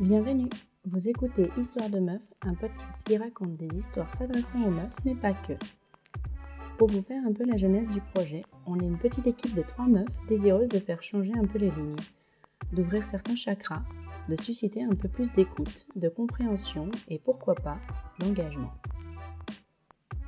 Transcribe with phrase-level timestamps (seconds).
[0.00, 0.48] Bienvenue,
[0.86, 5.14] vous écoutez Histoire de Meuf, un podcast qui raconte des histoires s'adressant aux meufs, mais
[5.14, 5.52] pas que.
[6.78, 9.60] Pour vous faire un peu la jeunesse du projet, on est une petite équipe de
[9.60, 11.96] trois meufs désireuses de faire changer un peu les lignes,
[12.72, 13.82] d'ouvrir certains chakras,
[14.30, 17.76] de susciter un peu plus d'écoute, de compréhension et pourquoi pas
[18.20, 18.72] d'engagement.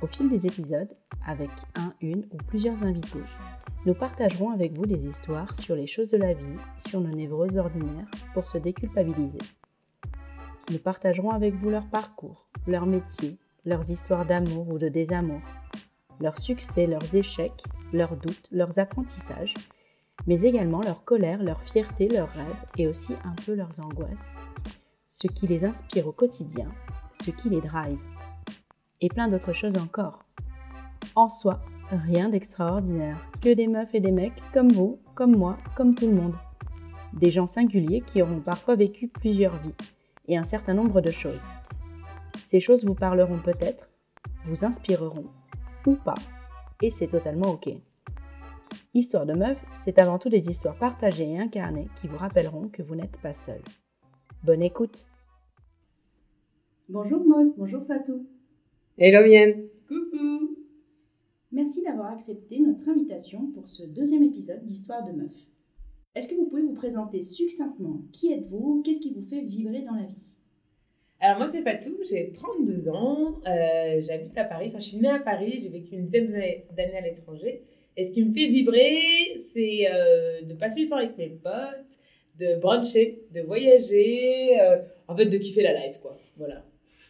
[0.03, 0.95] Au fil des épisodes,
[1.25, 3.23] avec un, une ou plusieurs invités,
[3.87, 7.57] nous partagerons avec vous des histoires sur les choses de la vie, sur nos névroses
[7.57, 9.39] ordinaires, pour se déculpabiliser.
[10.71, 15.41] Nous partagerons avec vous leur parcours, leur métier, leurs histoires d'amour ou de désamour,
[16.21, 19.53] leurs succès, leurs échecs, leurs doutes, leurs apprentissages,
[20.25, 24.37] mais également leur colère, leur fierté, leurs rêves et aussi un peu leurs angoisses,
[25.09, 26.69] ce qui les inspire au quotidien,
[27.11, 27.99] ce qui les drive,
[29.01, 30.23] et plein d'autres choses encore.
[31.15, 31.59] En soi,
[31.91, 36.15] rien d'extraordinaire, que des meufs et des mecs comme vous, comme moi, comme tout le
[36.15, 36.35] monde.
[37.11, 39.75] Des gens singuliers qui auront parfois vécu plusieurs vies
[40.27, 41.45] et un certain nombre de choses.
[42.43, 43.89] Ces choses vous parleront peut-être,
[44.45, 45.27] vous inspireront
[45.85, 46.15] ou pas,
[46.81, 47.69] et c'est totalement ok.
[48.93, 52.81] Histoire de meuf, c'est avant tout des histoires partagées et incarnées qui vous rappelleront que
[52.81, 53.61] vous n'êtes pas seul.
[54.43, 55.07] Bonne écoute
[56.89, 58.27] Bonjour Maud, bonjour Fatou.
[58.97, 60.57] Hello Mienne Coucou
[61.51, 65.31] Merci d'avoir accepté notre invitation pour ce deuxième épisode d'Histoire de meuf.
[66.15, 68.01] Est-ce que vous pouvez vous présenter succinctement?
[68.11, 68.83] Qui êtes-vous?
[68.85, 70.15] Qu'est-ce qui vous fait vibrer dans la vie?
[71.19, 75.09] Alors moi c'est Fatou, j'ai 32 ans, euh, j'habite à Paris, enfin je suis née
[75.09, 76.33] à Paris, j'ai vécu une dizaine
[76.75, 77.63] d'années à l'étranger.
[77.95, 81.97] Et ce qui me fait vibrer, c'est euh, de passer du temps avec mes potes,
[82.39, 86.17] de bruncher, de voyager, euh, en fait de kiffer la life quoi.
[86.37, 86.63] Voilà.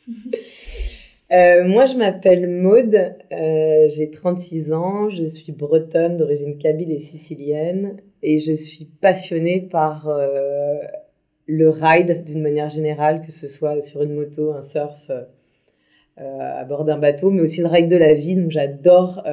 [1.31, 6.99] Euh, moi, je m'appelle Maude, euh, j'ai 36 ans, je suis bretonne d'origine kabyle et
[6.99, 10.79] sicilienne et je suis passionnée par euh,
[11.45, 15.11] le ride d'une manière générale, que ce soit sur une moto, un surf,
[16.17, 18.35] à bord d'un bateau, mais aussi le ride de la vie.
[18.35, 19.23] Donc j'adore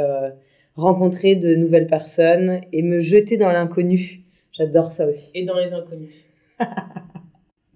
[0.74, 4.22] rencontrer de nouvelles personnes et me jeter dans l'inconnu.
[4.52, 5.30] J'adore ça aussi.
[5.34, 6.14] Et dans les inconnus.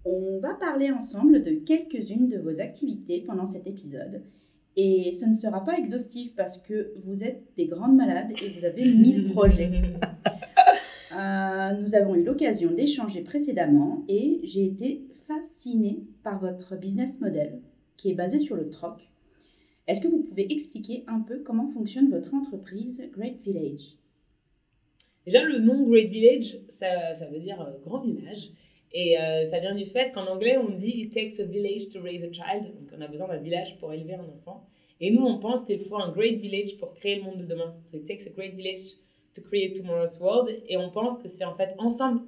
[0.05, 4.22] On va parler ensemble de quelques-unes de vos activités pendant cet épisode.
[4.77, 8.65] Et ce ne sera pas exhaustif parce que vous êtes des grandes malades et vous
[8.65, 9.71] avez mille projets.
[11.14, 17.60] Euh, nous avons eu l'occasion d'échanger précédemment et j'ai été fascinée par votre business model
[17.97, 19.08] qui est basé sur le troc.
[19.86, 23.97] Est-ce que vous pouvez expliquer un peu comment fonctionne votre entreprise Great Village?
[25.25, 28.50] Déjà, le nom Great Village, ça, veut dire euh, grand village.
[28.92, 32.00] Et euh, ça vient du fait qu'en anglais, on dit It takes a village to
[32.00, 32.75] raise a child.
[32.75, 34.66] Donc, on a besoin d'un village pour élever un enfant.
[35.00, 37.75] Et nous, on pense qu'il faut un great village pour créer le monde de demain.
[37.91, 38.96] So, it takes a great village
[39.34, 40.50] to create tomorrow's world.
[40.69, 42.22] Et on pense que c'est en fait ensemble,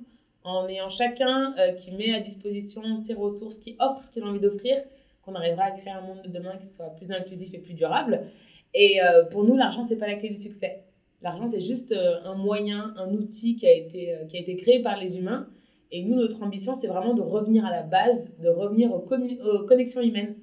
[0.45, 4.27] en ayant chacun euh, qui met à disposition ses ressources, qui offre ce qu'il a
[4.27, 4.79] envie d'offrir,
[5.23, 8.27] qu'on arrivera à créer un monde de demain qui soit plus inclusif et plus durable.
[8.75, 10.85] Et euh, pour nous, l'argent, c'est pas la clé du succès.
[11.23, 14.99] L'argent, c'est juste un moyen, un outil qui a été, qui a été créé par
[14.99, 15.49] les humains
[15.93, 20.01] et nous, notre ambition, c'est vraiment de revenir à la base, de revenir aux, connexions
[20.01, 20.37] humaines,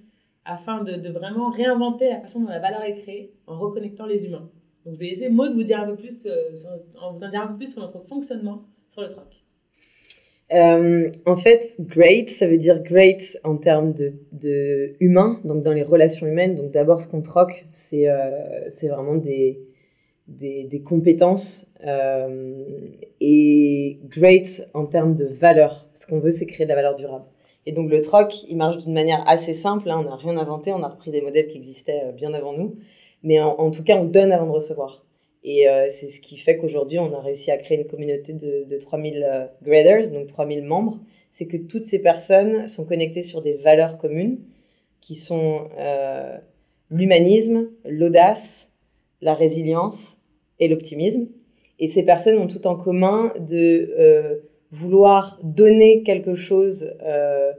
[0.46, 4.50] afin de, vraiment réinventer la façon dont la valeur est créée en reconnectant les humains.
[4.86, 6.52] Donc, je vais laisser Maud vous dire un peu plus, euh,
[7.00, 9.26] en vous en dire un peu plus sur notre fonctionnement sur le troc.
[10.52, 15.72] Euh, en fait, great, ça veut dire great en termes de, de humain, donc dans
[15.72, 16.56] les relations humaines.
[16.56, 19.62] Donc d'abord, ce qu'on troque, c'est euh, vraiment des,
[20.28, 21.72] des, compétences
[23.22, 25.88] et great en termes de valeur.
[25.94, 27.26] Ce qu'on veut, c'est créer de la valeur durable.
[27.66, 29.90] Et donc le troc, il marche d'une manière assez simple.
[29.90, 30.04] Hein.
[30.06, 32.76] on n'a rien inventé, on a repris des modèles qui existaient bien avant nous.
[33.24, 35.06] Mais en, tout cas, on donne avant de recevoir.
[35.46, 38.66] Et euh, c'est ce qui fait qu'aujourd'hui, on a réussi à créer une communauté de,
[38.70, 41.00] de 3000 graders, donc 3000 membres.
[41.32, 44.40] C'est que toutes ces personnes sont connectées sur des valeurs communes
[45.02, 45.70] qui sont
[46.92, 48.70] l'humanisme, l'audace,
[49.22, 50.18] la résilience
[50.60, 51.28] et l'optimisme.
[51.80, 54.36] Et ces personnes ont tout en commun de euh,
[54.72, 57.52] vouloir donner quelque chose euh,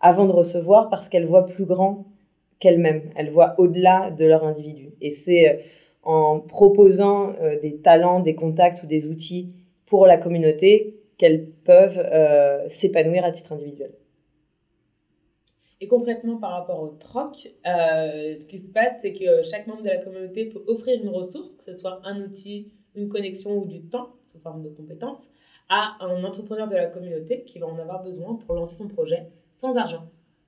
[0.00, 2.06] avant de recevoir parce qu'elles voient plus grand
[2.62, 3.10] qu'elles-mêmes.
[3.16, 4.94] Elles voient au-delà de leur individu.
[5.02, 5.56] Et c'est euh,
[6.02, 9.52] en proposant des talents, des contacts ou des outils
[9.86, 12.02] pour la communauté qu'elles peuvent
[12.70, 13.92] s'épanouir à titre individuel.
[15.82, 19.82] Et concrètement, par rapport au troc, euh, ce qui se passe, c'est que chaque membre
[19.82, 23.66] de la communauté peut offrir une ressource, que ce soit un outil, une connexion ou
[23.66, 25.28] du temps, sous forme de compétences,
[25.68, 29.26] à un entrepreneur de la communauté qui va en avoir besoin pour lancer son projet
[29.56, 30.04] sans argent.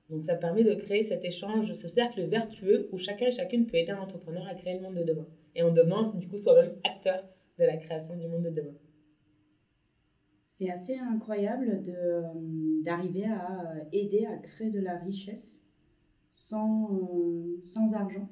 [0.09, 3.77] Donc ça permet de créer cet échange, ce cercle vertueux où chacun et chacune peut
[3.77, 5.27] aider un entrepreneur à créer le monde de demain.
[5.55, 7.23] Et en devenant du coup soi-même acteur
[7.57, 8.75] de la création du monde de demain.
[10.51, 11.83] C'est assez incroyable
[12.83, 15.59] d'arriver à aider à créer de la richesse
[16.31, 16.89] sans,
[17.65, 18.29] sans argent.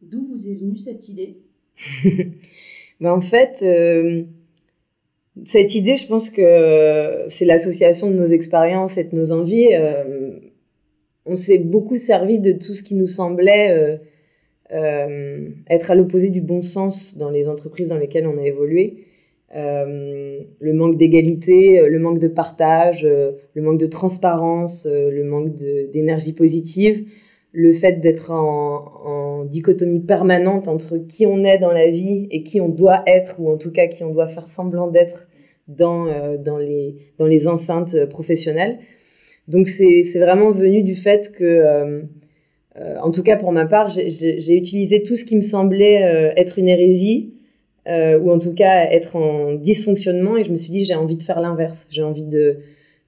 [0.00, 1.38] D'où vous est venue cette idée?
[3.00, 4.24] Ben En fait, euh,
[5.44, 9.74] cette idée, je pense que c'est l'association de nos expériences et de nos envies.
[9.74, 10.38] Euh,
[11.26, 13.98] on s'est beaucoup servi de tout ce qui nous semblait
[14.72, 19.06] euh, être à l'opposé du bon sens dans les entreprises dans lesquelles on a évolué.
[19.54, 25.54] le manque d'égalité, le manque de partage, le manque de transparence, le manque
[25.92, 27.06] d'énergie positive
[27.54, 32.60] le fait d'être en, dichotomie permanente entre qui on est dans la vie et qui
[32.60, 35.28] on doit être, ou en tout cas qui on doit faire semblant d'être
[35.68, 38.78] dans, euh, dans, les, dans les enceintes professionnelles.
[39.46, 42.02] Donc c'est vraiment venu du fait que, euh,
[42.76, 46.58] euh, en tout cas pour ma part, j'ai utilisé tout ce qui me semblait être
[46.58, 47.34] une hérésie,
[47.86, 51.22] ou en tout cas être en dysfonctionnement, et je me suis dit j'ai envie de
[51.22, 52.58] faire l'inverse, j'ai envie de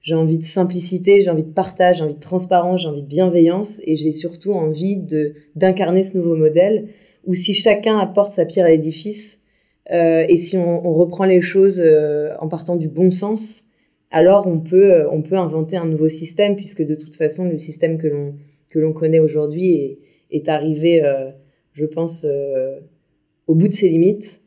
[0.07, 3.09] j'ai envie de simplicité, j'ai envie de partage, j'ai envie de transparence, j'ai envie de
[3.09, 6.87] bienveillance et j'ai surtout envie de d'incarner ce nouveau modèle
[7.25, 9.41] où si chacun apporte sa pierre à l'édifice
[9.91, 13.65] euh, et si on, reprend les choses euh, en partant du bon sens,
[14.09, 17.57] alors on peut, euh, on peut inventer un nouveau système puisque de toute façon le
[17.57, 18.35] système que l'on
[18.69, 19.99] que l'on connaît aujourd'hui est,
[20.31, 21.03] est, arrivé,
[21.73, 22.25] je pense,
[23.47, 24.41] au bout de ses limites.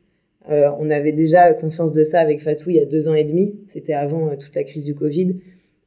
[0.47, 3.55] On avait déjà conscience de ça avec Fatou il y a deux ans et demi.
[3.67, 5.35] C'était avant toute la crise du Covid.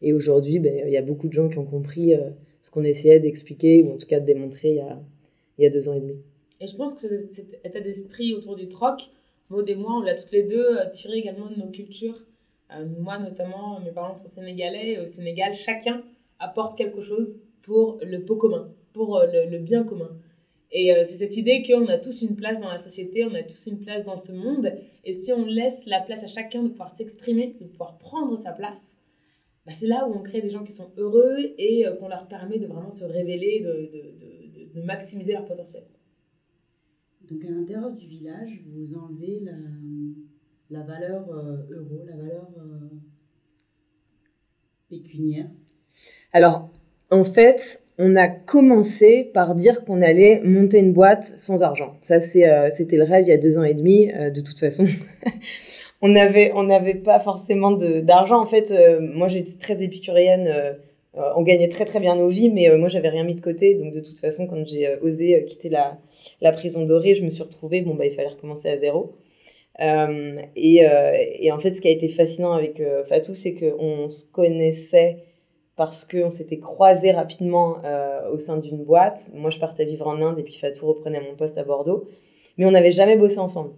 [0.05, 2.29] Et aujourd'hui, ben, il y a beaucoup de gens qui ont compris euh,
[2.61, 5.01] ce qu'on essayait d'expliquer, ou en tout cas de démontrer il y a,
[5.56, 6.17] il y a deux ans et demi.
[6.61, 9.01] Et je pense que cet état d'esprit autour du troc,
[9.49, 12.23] Maud et moi, on l'a toutes les deux euh, tiré également de nos cultures.
[12.71, 14.93] Euh, moi, notamment, mes parents sont sénégalais.
[14.93, 16.03] Et au Sénégal, chacun
[16.39, 20.11] apporte quelque chose pour le pot commun, pour le, bien commun.
[20.72, 23.66] Et c'est cette idée qu'on a tous une place dans la société, on a tous
[23.66, 24.72] une place dans ce monde.
[25.05, 28.50] Et si on laisse la place à chacun de pouvoir s'exprimer, de pouvoir prendre sa
[28.50, 28.94] place,
[29.66, 32.28] bah, c'est là où on crée des gens qui sont heureux et euh, qu'on leur
[32.28, 35.84] permet de vraiment se révéler, de, de, de, maximiser leur potentiel.
[37.31, 39.56] Donc à l'intérieur du village, vous enlevez la,
[40.70, 42.90] la valeur euh, euro, la valeur euh,
[44.90, 45.49] pécuniaire?
[46.32, 46.69] Alors,
[47.11, 51.94] en fait, on a commencé par dire qu'on allait monter une boîte sans argent.
[52.00, 54.87] Ça, c'était le rêve il y a deux ans et demi, de toute façon.
[56.05, 56.08] on
[56.64, 58.41] n'avait pas forcément d'argent.
[58.41, 60.49] En fait, euh, moi j'étais très épicurienne.
[60.49, 60.73] Euh,
[61.17, 63.75] euh, on gagnait très très bien nos vies, mais moi j'avais rien mis de côté.
[63.75, 65.99] Donc de toute façon, quand j'ai osé quitter la,
[66.40, 67.81] la, prison dorée, je me suis retrouvée.
[67.82, 69.12] Bon bah il fallait recommencer à zéro.
[69.81, 70.82] Et,
[71.40, 75.17] et, en fait, ce qui a été fascinant avec Fatou, c'est qu'on se connaissait
[75.76, 77.79] parce qu'on s'était croisés rapidement
[78.32, 79.21] au sein d'une boîte.
[79.32, 82.09] Moi, je partais vivre en Inde et puis Fatou reprenait mon poste à Bordeaux.
[82.59, 83.71] Mais on n'avait jamais bossé ensemble.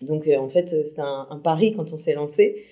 [0.00, 2.64] Donc euh, en fait, c'était un, pari quand on s'est lancé.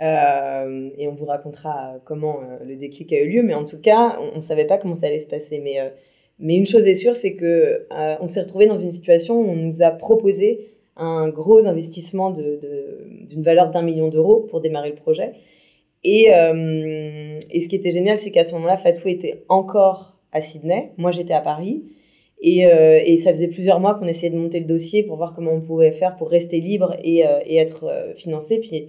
[0.00, 3.42] Euh, et on vous racontera comment euh, le déclic a eu lieu.
[3.42, 5.58] Mais en tout cas, on ne savait pas comment ça allait se passer.
[5.58, 5.78] Mais,
[6.38, 9.56] mais une chose est sûre, c'est que on s'est retrouvé dans une situation où on
[9.56, 14.96] nous a proposé un gros investissement d'une de, valeur d'un million d'euros pour démarrer le
[14.96, 15.32] projet.
[16.08, 16.26] Et,
[17.50, 20.92] et ce qui était génial, c'est qu'à ce moment-là, Fatou était encore à Sydney.
[20.98, 21.82] Moi, j'étais à Paris.
[22.40, 25.34] Et, euh, et, ça faisait plusieurs mois qu'on essayait de monter le dossier pour voir
[25.34, 28.58] comment on pouvait faire pour rester libre et, euh, et être euh, financé.
[28.58, 28.88] Puis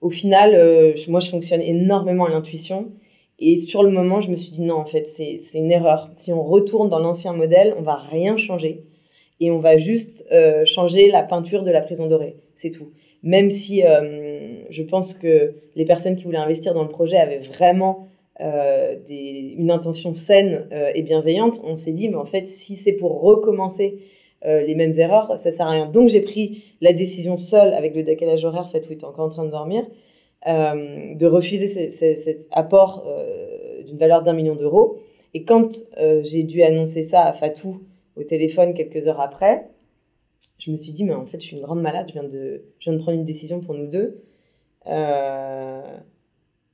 [0.00, 0.52] au final,
[1.08, 2.92] moi, je fonctionne énormément à l'intuition.
[3.40, 6.10] Et sur le moment, je me suis dit non, en fait, c'est une erreur.
[6.16, 8.84] Si on retourne dans l'ancien modèle, on va rien changer.
[9.40, 10.24] Et on va juste
[10.64, 12.36] changer la peinture de la prison dorée.
[12.54, 12.90] C'est tout.
[13.22, 13.82] Même si
[14.68, 18.08] je pense que les personnes qui voulaient investir dans le projet avaient vraiment
[18.40, 22.92] euh, une intention saine euh, et bienveillante, on s'est dit, mais en fait, si c'est
[22.92, 23.98] pour recommencer
[24.44, 25.86] euh, les mêmes erreurs, ça sert à rien.
[25.86, 29.26] Donc j'ai pris la décision seule, avec le décalage horaire, fait, où il était encore
[29.26, 29.84] en train de dormir,
[30.46, 33.04] de refuser cet apport
[33.84, 34.98] d'une valeur d'un million d'euros.
[35.34, 35.68] Et quand
[36.22, 37.82] j'ai dû annoncer ça à Fatou
[38.16, 39.66] au téléphone quelques heures après,
[40.58, 42.62] je me suis dit, mais en fait, je suis une grande malade, je viens de
[42.98, 44.22] prendre une décision pour nous deux.
[44.88, 45.98] Euh,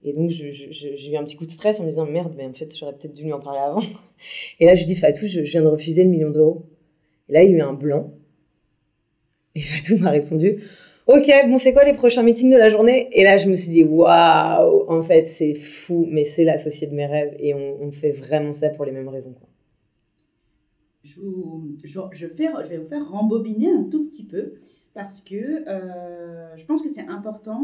[0.03, 2.53] et donc, j'ai eu un petit coup de stress en me disant merde, mais en
[2.53, 3.81] fait, j'aurais peut-être dû lui en parler avant.
[4.61, 6.67] Et là, je dis Fatou, je, viens de refuser le million d'euros.
[7.29, 8.13] Et là, il y a eu un blanc.
[9.55, 10.63] Et Fatou m'a répondu
[11.07, 13.09] Ok, bon, c'est quoi les prochains meetings de la journée?
[13.13, 16.95] Et là, je me suis dit Waouh, en fait, c'est fou, mais c'est l'associé de
[16.95, 19.33] mes rêves et on, fait vraiment ça pour les mêmes raisons.
[19.33, 19.49] Quoi.
[21.03, 21.21] Je,
[21.83, 24.55] je, je, je vais vous faire rembobiner un tout petit peu
[24.95, 27.61] parce que euh, je pense que c'est important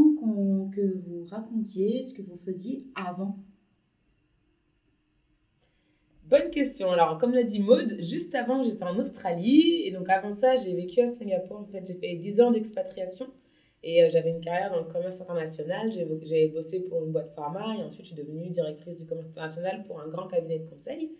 [0.74, 3.38] que vous racontiez ce que vous faisiez avant.
[6.24, 6.90] Bonne question.
[6.92, 9.82] Alors, comme l'a dit Maude, juste avant, j'étais en Australie.
[9.84, 11.58] Et donc, avant ça, j'ai vécu à Singapour.
[11.58, 13.26] En fait, j'ai fait 10 ans d'expatriation.
[13.82, 15.90] Et j'avais une carrière dans le commerce international.
[16.22, 19.84] J'ai bossé pour une boîte pharma et ensuite je suis devenue directrice du commerce international
[19.86, 21.12] pour un grand cabinet de conseil.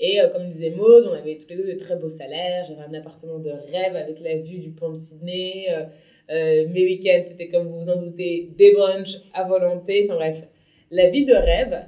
[0.00, 2.64] Et comme disait Maud, on avait tous les deux de très beaux salaires.
[2.66, 5.66] J'avais un appartement de rêve avec la vue du pont de Sydney.
[6.28, 10.06] mes week-ends, c'était comme vous vous en doutez, des brunchs à volonté.
[10.06, 10.42] Enfin bref,
[10.90, 11.84] la vie de rêve.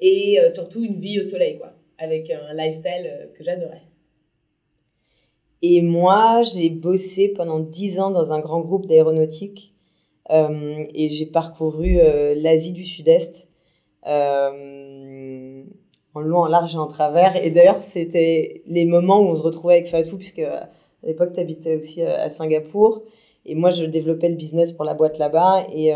[0.00, 3.82] et, surtout une vie au soleil, quoi avec un lifestyle euh, que j'adorais.
[5.62, 9.72] Et moi, j'ai bossé pendant 10 ans dans un grand groupe d'aéronautique
[10.30, 13.48] euh, et j'ai parcouru euh, l'Asie du Sud-Est
[16.14, 17.36] en long, en large et en travers.
[17.36, 20.70] Et d'ailleurs, c'était les moments où on se retrouvait avec Fatou, puisque à
[21.02, 23.02] l'époque, tu habitais aussi à Singapour.
[23.44, 25.66] Et moi, je développais le business pour la boîte là-bas.
[25.74, 25.92] Et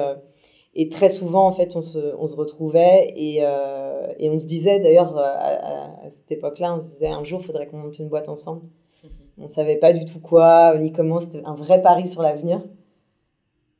[0.80, 4.46] et très souvent, en fait, on se, on se retrouvait et, euh, et, on se
[4.46, 7.98] disait, d'ailleurs, euh, à, cette époque-là, on se disait, un jour, il faudrait qu'on monte
[7.98, 8.62] une boîte ensemble.
[9.38, 11.18] On ne savait pas du tout quoi, ni comment.
[11.18, 12.60] C'était un vrai pari sur l'avenir.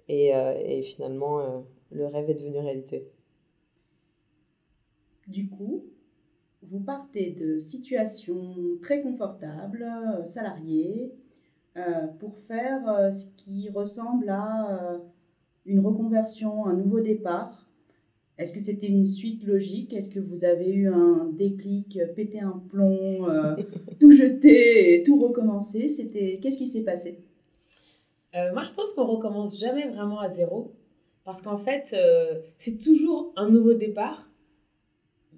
[0.09, 3.09] Et, euh, et, finalement, le rêve est devenu réalité.
[5.29, 5.85] Du coup,
[6.63, 9.87] vous partez de situations très confortables,
[10.27, 11.13] salariés,
[12.19, 15.01] pour faire ce qui ressemble à
[15.69, 17.69] une reconversion, un nouveau départ.
[18.39, 19.93] Est-ce que c'était une suite logique?
[19.93, 23.57] Est-ce que vous avez eu un déclic, péter un plomb, euh,
[24.01, 27.19] tout jeter et tout recommencer C'était Qu'est-ce qui s'est passé?
[28.37, 30.73] Euh, Moi, je pense qu'on recommence jamais vraiment à zéro.
[31.25, 34.28] Parce qu'en fait, euh, c'est toujours un nouveau départ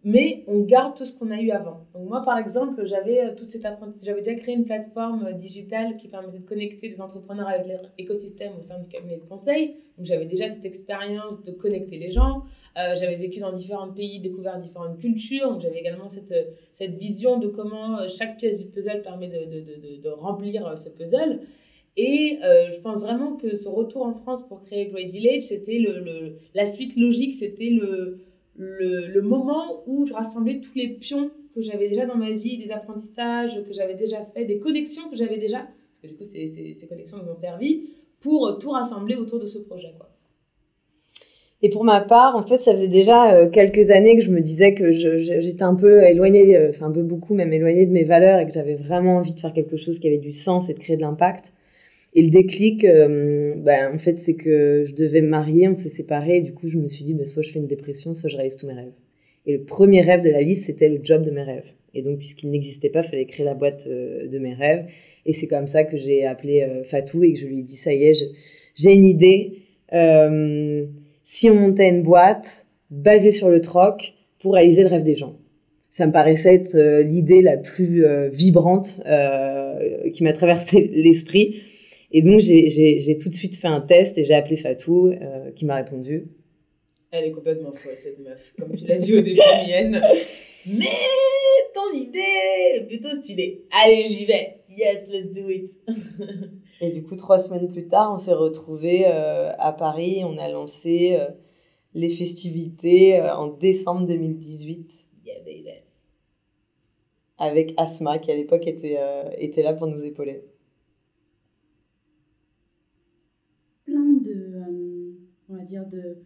[0.03, 1.87] mais on garde tout ce qu'on a eu avant.
[1.95, 3.67] Donc moi, par exemple, j'avais euh, toute cette
[4.03, 7.67] j'avais déjà créé une plateforme euh, digitale qui permettait de connecter des entrepreneurs avec
[7.99, 9.77] l'écosystème au sein du cabinet de conseil.
[9.99, 12.45] Donc j'avais déjà cette expérience de connecter les gens.
[12.79, 15.61] Euh, j'avais vécu dans différents pays, découvert différentes cultures.
[15.61, 16.35] J'avais également cette,
[16.73, 20.89] cette vision de comment chaque pièce du puzzle permet de, de, de, de remplir ce
[20.89, 21.41] puzzle.
[21.97, 25.99] Et je pense vraiment que ce retour en France pour créer Great Village, c'était le,
[25.99, 28.21] le, la suite logique, c'était le
[28.57, 32.71] le, moment où je rassemblais tous les pions que j'avais déjà dans ma vie, des
[32.71, 36.49] apprentissages que j'avais déjà fait, des connexions que j'avais déjà, parce que du coup, ces,
[36.51, 37.91] ces, connexions nous ont servi
[38.21, 39.95] pour tout rassembler autour de ce projet.
[39.97, 40.11] Quoi.
[41.63, 44.41] Et pour ma part, en fait, ça faisait déjà euh, quelques années que je me
[44.41, 48.05] disais que j'étais un peu éloignée, euh, enfin un peu beaucoup même éloignée de mes
[48.05, 50.75] valeurs et que j'avais vraiment envie de faire quelque chose qui avait du sens et
[50.75, 51.53] de créer de l'impact.
[52.15, 55.91] Et le déclic, euh, ben, en fait, c'est que je devais me marier, on s'est
[55.91, 58.29] séparés, et du coup, je me suis dit, ben, soit je fais une dépression, soit
[58.29, 58.93] je réalise tous mes rêves.
[59.47, 61.73] Et le premier rêve de la liste, c'était le job de mes rêves.
[61.95, 64.87] Et donc, puisqu'il n'existait pas, il fallait créer la boîte euh, de mes rêves.
[65.25, 67.77] Et c'est comme ça que j'ai appelé euh, Fatou et que je lui ai dit,
[67.77, 68.25] ça y est,
[68.75, 69.59] j'ai une idée.
[71.25, 75.37] si on montait une boîte basée sur le troc pour réaliser le rêve des gens.
[75.91, 79.03] Ça me paraissait être l'idée la plus vibrante
[80.13, 81.63] qui m'a traversé l'esprit.
[82.13, 85.65] Et donc, j'ai tout de suite fait un test et j'ai appelé Fatou, euh, qui
[85.65, 86.29] m'a répondu.
[87.13, 88.53] Elle est complètement folle, cette meuf.
[88.59, 90.03] Comme tu l'as dit au début, mienne.
[90.67, 90.91] Mais
[91.75, 92.19] ton idée
[92.77, 93.65] est plutôt stylée.
[93.71, 94.61] Allez, j'y vais.
[94.69, 95.71] Yes, let's do it.
[96.81, 100.23] et du coup, trois semaines plus tard, on s'est retrouvés euh, à Paris.
[100.25, 101.29] On a lancé euh,
[101.95, 105.07] les festivités en décembre 2018.
[105.25, 105.69] Yeah, baby.
[107.39, 108.99] Avec Asma, qui à l'époque était,
[109.39, 110.43] était là pour nous épauler.
[115.79, 116.19] De,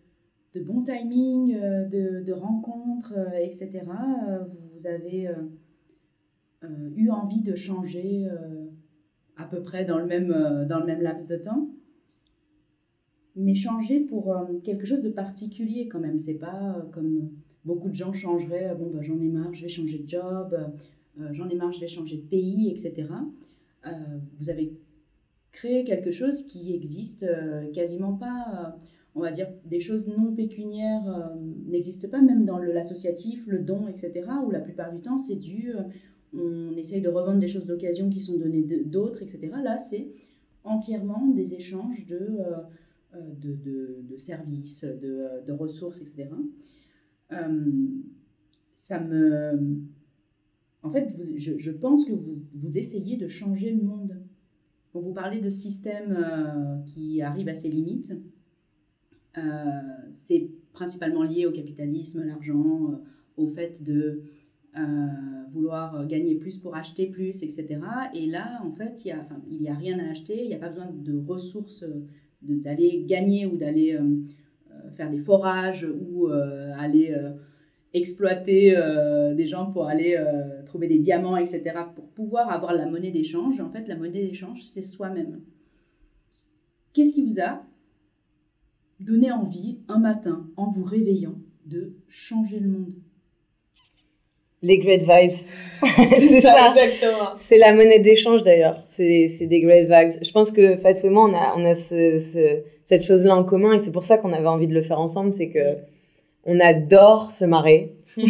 [0.54, 3.82] de bon timing, euh, de, de rencontres, euh, etc.,
[4.28, 5.28] euh, vous avez
[6.96, 8.26] eu envie de changer
[9.36, 10.28] à peu près dans le même,
[10.66, 11.68] dans le même laps de temps
[13.36, 16.20] mais changer pour quelque chose de particulier quand même.
[16.20, 17.30] C'est pas comme
[17.66, 20.56] beaucoup de gens changeraient, bon, bah, j'en ai marre, je vais changer de job,
[21.32, 23.08] j'en ai marre, je vais changer de pays, etc.
[24.38, 24.72] vous avez
[25.52, 27.26] créé quelque chose qui existe
[27.74, 28.78] quasiment pas
[29.14, 33.86] on va dire, des choses non pécuniaires euh, n'existent pas, même dans l'associatif, le don,
[33.86, 35.82] etc., où la plupart du temps, c'est dû, euh,
[36.36, 39.52] on essaye de revendre des choses d'occasion qui sont données d'autres, etc.
[39.62, 40.08] Là, c'est
[40.64, 43.56] entièrement des échanges de, euh, de,
[44.02, 46.30] de, services, de, ressources, etc.
[48.80, 49.80] ça me...
[50.82, 54.20] En fait, je, je, pense que vous, vous essayez de changer le monde.
[54.92, 58.33] Quand vous parlez de systèmes qui arrivent à ses limites, euh,
[60.12, 64.22] c'est principalement lié au capitalisme, l'argent, euh, au fait de
[64.76, 64.80] euh,
[65.52, 67.78] vouloir gagner plus pour acheter plus, etc.
[68.12, 70.90] Et là, en fait, il n'y a rien à acheter, il n'y a pas besoin
[70.92, 71.84] de ressources,
[72.42, 73.98] d'aller gagner ou d'aller
[74.96, 77.14] faire des forages ou aller
[77.94, 78.76] exploiter
[79.36, 80.20] des gens pour aller
[80.66, 81.62] trouver des diamants, etc.,
[81.94, 83.60] pour pouvoir avoir la monnaie d'échange.
[83.60, 85.40] En fait, la monnaie d'échange, c'est soi-même.
[86.92, 87.64] Qu'est-ce qui vous a
[89.04, 91.34] donné envie, un matin, en vous réveillant,
[91.66, 92.92] de changer le monde
[94.62, 95.38] Les great vibes.
[95.96, 96.74] c'est ça.
[97.40, 98.82] C'est la monnaie d'échange d'ailleurs.
[98.90, 100.22] C'est des great vibes.
[100.22, 103.74] Je pense que Fatou et moi, on a, on a ce, cette chose-là en commun
[103.74, 105.32] et c'est pour ça qu'on avait envie de le faire ensemble.
[105.32, 105.76] C'est que
[106.44, 107.94] on adore se marrer.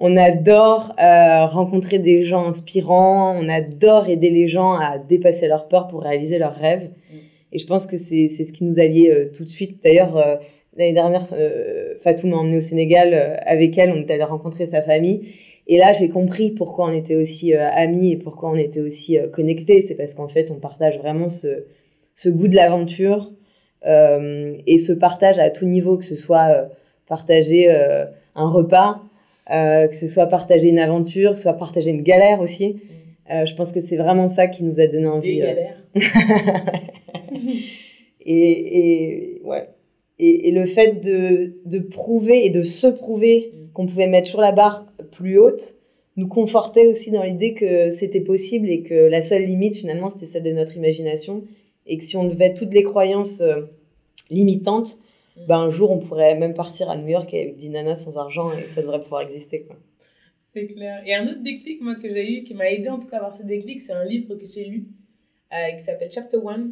[0.00, 3.34] on adore euh, rencontrer des gens inspirants.
[3.36, 6.90] On adore aider les gens à dépasser leurs peurs pour réaliser leurs rêves.
[7.10, 7.16] Mm.
[7.54, 9.82] Et je pense que c'est ce qui nous a liés euh, tout de suite.
[9.82, 10.36] D'ailleurs, euh,
[10.76, 11.26] l'année dernière,
[12.02, 13.92] Fatou m'a emmené au Sénégal avec elle.
[13.92, 15.28] On est allé rencontrer sa famille.
[15.66, 19.84] Et là, j'ai compris pourquoi on était aussi amis et pourquoi on était aussi connectés.
[19.88, 21.64] C'est parce qu'en fait, on partage vraiment ce,
[22.14, 23.32] ce goût de l'aventure
[23.86, 26.68] et ce partage à tout niveau, que ce soit
[27.06, 27.70] partager
[28.34, 29.00] un repas,
[29.50, 32.68] euh, que ce soit partager une aventure, que ce soit partager une galère aussi.
[32.68, 33.32] Mm.
[33.32, 35.36] Euh, je pense que c'est vraiment ça qui nous a donné envie.
[35.36, 35.46] Des euh.
[35.46, 35.76] galères.
[38.20, 39.68] et, et, ouais.
[40.18, 43.72] Et, et, le fait de, de, prouver et de se prouver mm.
[43.72, 45.74] qu'on pouvait mettre sur la barre plus haute
[46.16, 50.26] nous confortait aussi dans l'idée que c'était possible et que la seule limite finalement c'était
[50.26, 51.42] celle de notre imagination
[51.86, 53.42] et que si on levait toutes les croyances
[54.30, 55.00] limitantes,
[55.36, 55.46] Mm.
[55.46, 58.52] ben, un jour, on pourrait même partir à New York avec des nanas sans argent
[58.52, 59.62] et ça devrait pouvoir exister.
[59.62, 59.76] Quoi.
[60.52, 61.02] C'est clair.
[61.06, 63.20] Et un autre déclic moi, que j'ai eu, qui m'a aidé en tout cas à
[63.20, 64.86] avoir ce déclic, c'est un livre que j'ai lu
[65.52, 66.70] euh, qui s'appelle Chapter 1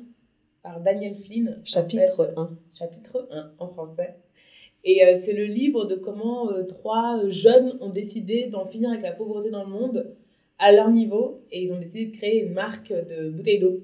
[0.63, 1.61] par Daniel Flynn.
[1.65, 2.51] Chapitre 1.
[2.79, 4.17] Chapitre 1 en français.
[4.85, 9.03] Et euh, c'est le livre de comment euh, trois jeunes ont décidé d'en finir avec
[9.03, 10.15] la pauvreté dans le monde
[10.59, 13.81] à leur niveau et ils ont décidé de créer une marque de bouteilles d'eau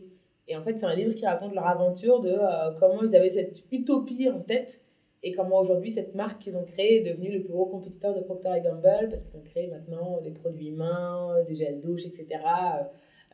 [0.48, 3.28] et en fait, c'est un livre qui raconte leur aventure de euh, comment ils avaient
[3.28, 4.80] cette utopie en tête
[5.22, 8.20] et comment aujourd'hui cette marque qu'ils ont créée est devenue le plus gros compétiteur de
[8.20, 12.26] Procter Gamble parce qu'ils ont créé maintenant des produits humains, des gels douche, etc.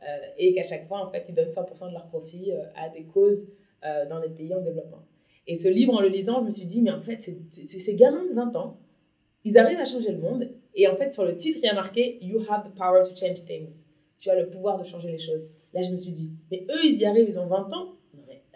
[0.03, 2.89] Euh, et qu'à chaque fois, en fait, ils donnent 100% de leur profit euh, à
[2.89, 3.47] des causes
[4.09, 5.03] dans les pays en développement.
[5.45, 7.93] Et ce livre, en le lisant, je me suis dit, mais en fait, c'est ces
[7.93, 8.79] gamins de 20 ans,
[9.43, 10.49] ils arrivent à changer le monde.
[10.73, 13.15] Et en fait, sur le titre, il y a marqué You have the power to
[13.15, 13.83] change things.
[14.17, 15.51] Tu as le pouvoir de changer les choses.
[15.73, 17.95] Là, je me suis dit, mais eux, ils y arrivent, ils ont 20 ans.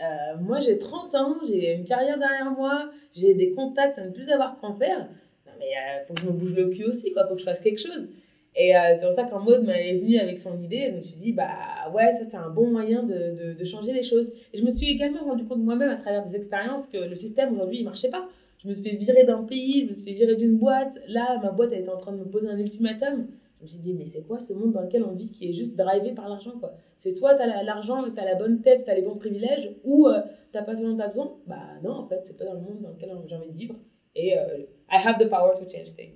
[0.01, 4.11] Euh, moi, j'ai 30 ans, j'ai une carrière derrière moi, j'ai des contacts à ne
[4.11, 5.09] plus savoir qu'en faire.
[5.45, 7.41] Non, mais il euh, faut que je me bouge le cul aussi, quoi, faut que
[7.41, 8.07] je fasse quelque chose.
[8.55, 11.15] Et euh, c'est pour ça qu'en mode m'est venu avec son idée, je me suis
[11.15, 11.49] dit, bah
[11.93, 14.31] ouais, ça c'est un bon moyen de, de, de, changer les choses.
[14.53, 17.53] Et je me suis également rendu compte moi-même à travers des expériences que le système
[17.53, 18.27] aujourd'hui, il marchait pas.
[18.61, 20.99] Je me suis fait virer d'un pays, je me suis fait virer d'une boîte.
[21.07, 23.27] Là, ma boîte, elle était en train de me poser un ultimatum
[23.59, 25.53] je me suis dit, mais c'est quoi ce monde dans lequel on vit qui est
[25.53, 26.73] juste drivé par l'argent quoi?
[26.97, 29.75] C'est soit tu as l'argent, tu as la bonne tête, tu as les bons privilèges,
[29.83, 30.21] ou euh,
[30.53, 31.37] tu pas ce dont tu as besoin.
[31.45, 33.75] Bah non, en fait, c'est pas dans le monde dans lequel j'ai envie de vivre.
[34.15, 34.59] Et euh,
[34.89, 36.15] I have the power to change things.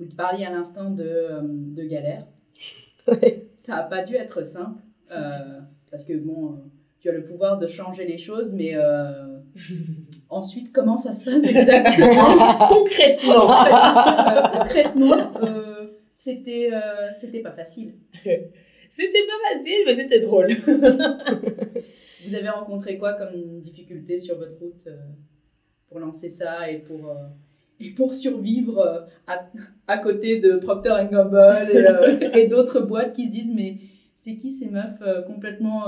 [0.00, 2.26] Vous parliez à l'instant de, euh, de galère.
[3.58, 4.82] Ça n'a pas dû être simple,
[5.90, 6.62] parce que bon,
[6.98, 8.74] tu as le pouvoir de changer les choses, mais
[10.28, 13.50] Ensuite, comment ça se passe exactement Concrètement.
[13.50, 15.86] Euh, concrètement, euh,
[16.16, 17.94] c'était, euh, c'était pas facile.
[18.90, 20.48] C'était pas facile, mais c'était drôle.
[22.26, 24.88] Vous avez rencontré quoi comme difficulté sur votre route
[25.88, 27.16] pour lancer ça et pour,
[27.80, 29.46] et pour survivre à,
[29.86, 31.54] à, côté de Procter Gamble
[32.34, 33.76] et, et d'autres boîtes qui se disent mais
[34.16, 35.86] c'est qui ces meufs complètement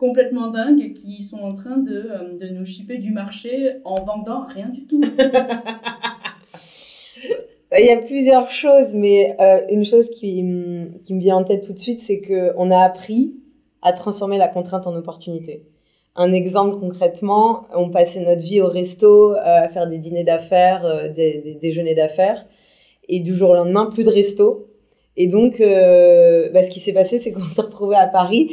[0.00, 4.46] complètement dingues qui sont en train de, euh, de nous chipper du marché en vendant
[4.46, 5.02] rien du tout?
[7.78, 10.44] Il y a plusieurs choses, mais euh, une chose qui,
[11.04, 13.36] qui, me vient en tête tout de suite, c'est qu'on a appris
[13.80, 15.62] à transformer la contrainte en opportunité.
[16.16, 21.12] Un exemple concrètement, on passait notre vie au resto, euh, à faire des dîners d'affaires,
[21.14, 22.46] des, des, déjeuners d'affaires,
[23.08, 24.66] et du jour au lendemain, plus de resto.
[25.16, 28.50] Et donc, bah, ce qui s'est passé, c'est qu'on s'est retrouvé à Paris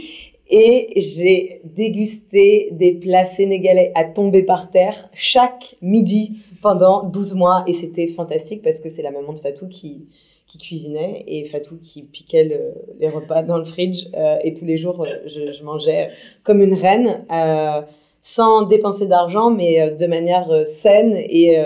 [0.49, 7.63] et j'ai dégusté des plats sénégalais à tomber par terre chaque midi pendant 12 mois
[7.67, 10.07] et c'était fantastique parce que c'est la maman de Fatou qui,
[10.47, 12.59] qui cuisinait et Fatou qui piquait
[12.99, 16.09] les repas dans le fridge euh, et tous les jours euh, je, mangeais
[16.43, 17.81] comme une reine euh,
[18.21, 21.57] sans dépenser d'argent mais de manière saine et,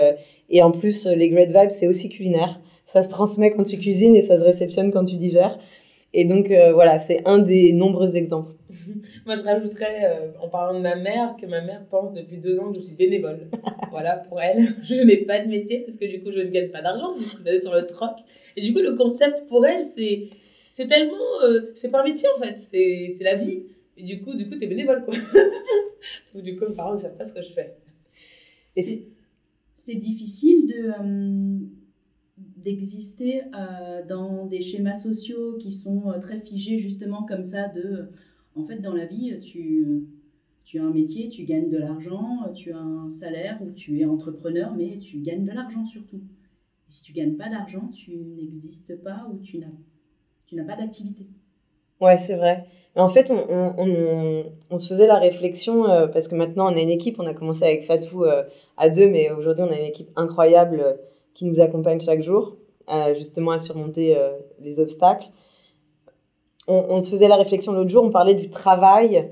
[0.50, 2.60] et en plus les great vibes c'est aussi culinaire.
[2.86, 5.58] Ça se transmet quand tu cuisines et ça se réceptionne quand tu digères
[6.14, 8.52] et donc voilà c'est un des nombreux exemples
[9.26, 12.58] Moi, je rajouterais, euh, en parlant de ma mère, que ma mère pense depuis deux
[12.58, 13.48] ans que je suis bénévole.
[13.90, 16.70] voilà, pour elle, je n'ai pas de métier parce que du coup, je ne gagne
[16.70, 18.16] pas d'argent, je suis basée sur le troc.
[18.56, 20.28] Et du coup, le concept pour elle, c'est,
[20.72, 21.42] c'est tellement.
[21.44, 23.64] Euh, c'est pas un métier en fait, c'est, c'est la vie.
[23.96, 25.14] Et du coup, du coup, t'es bénévole quoi.
[26.34, 27.74] Donc, du coup, mes parents ne savent pas ce que je fais.
[28.76, 29.02] Et c'est,
[29.84, 31.72] c'est difficile de.
[32.42, 33.42] Euh, d'exister
[34.08, 38.08] dans des schémas sociaux qui sont très figés justement comme ça de
[38.54, 40.06] en fait, dans la vie, tu,
[40.64, 44.04] tu as un métier, tu gagnes de l'argent, tu as un salaire ou tu es
[44.04, 46.20] entrepreneur, mais tu gagnes de l'argent surtout.
[46.88, 49.66] Si tu gagnes pas d'argent, tu n'existes pas ou tu n'as,
[50.46, 51.26] tu n'as pas d'activité.
[52.00, 52.66] Ouais, c'est vrai.
[52.94, 56.76] En fait, on, on, on, on, se faisait la réflexion, euh, parce que maintenant on
[56.76, 58.42] a une équipe, on a commencé avec Fatou euh,
[58.76, 60.94] à deux, mais aujourd'hui on a une équipe incroyable euh,
[61.34, 62.56] qui nous accompagne chaque jour,
[63.16, 64.16] justement à surmonter
[64.60, 65.28] les obstacles.
[66.68, 69.30] On, se faisait la réflexion l'autre jour, on parlait du travail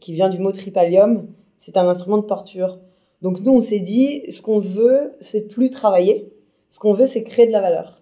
[0.00, 1.28] qui vient du mot tripalium,
[1.58, 2.78] c'est un instrument de torture.
[3.22, 6.32] Donc nous, on s'est dit, ce qu'on veut, c'est plus travailler,
[6.70, 8.00] ce qu'on veut, c'est créer de la valeur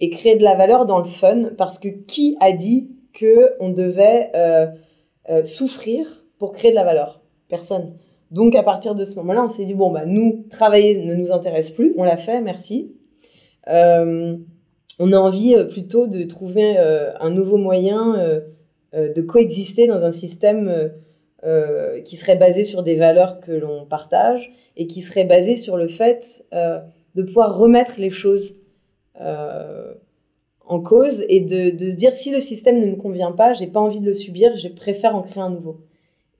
[0.00, 3.70] et créer de la valeur dans le fun parce que qui a dit que on
[3.70, 4.66] devait euh,
[5.28, 7.20] euh, souffrir pour créer de la valeur?
[7.48, 7.96] Personne.
[8.30, 11.32] Donc à partir de ce moment-là, on s'est dit bon bah nous travailler ne nous
[11.32, 12.92] intéresse plus, on l'a fait, merci.
[13.68, 14.36] Euh,
[14.98, 18.42] on a envie plutôt de trouver un nouveau moyen
[18.92, 20.92] de coexister dans un système
[22.04, 25.88] qui serait basé sur des valeurs que l'on partage et qui serait basé sur le
[25.88, 28.56] fait de pouvoir remettre les choses
[29.20, 29.92] euh,
[30.64, 33.66] en cause et de, de, se dire si le système ne me convient pas, j'ai
[33.66, 35.80] pas envie de le subir, je préfère en créer un nouveau.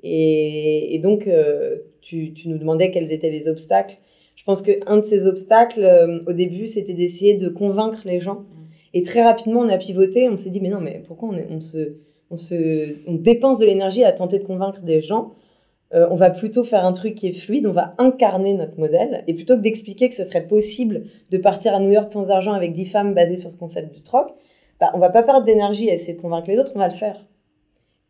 [0.03, 3.99] Et, et donc, euh, tu, tu, nous demandais quels étaient les obstacles.
[4.37, 8.45] Je pense qu'un de ces obstacles, euh, au début, c'était d'essayer de convaincre les gens.
[8.95, 11.61] Et très rapidement, on a pivoté, on s'est dit, mais non, mais pourquoi on, on,
[11.61, 11.97] se,
[12.31, 15.35] on, se, on dépense de l'énergie à tenter de convaincre des gens?
[15.93, 19.25] Euh, on va plutôt faire un truc qui est fluide, on va incarner notre modèle.
[19.27, 22.53] Et plutôt que d'expliquer que ce serait possible de partir à New York sans argent
[22.53, 24.33] avec 10 femmes basées sur ce concept du troc,
[24.79, 26.95] bah, on va pas perdre d'énergie à essayer de convaincre les autres, on va le
[26.95, 27.27] faire.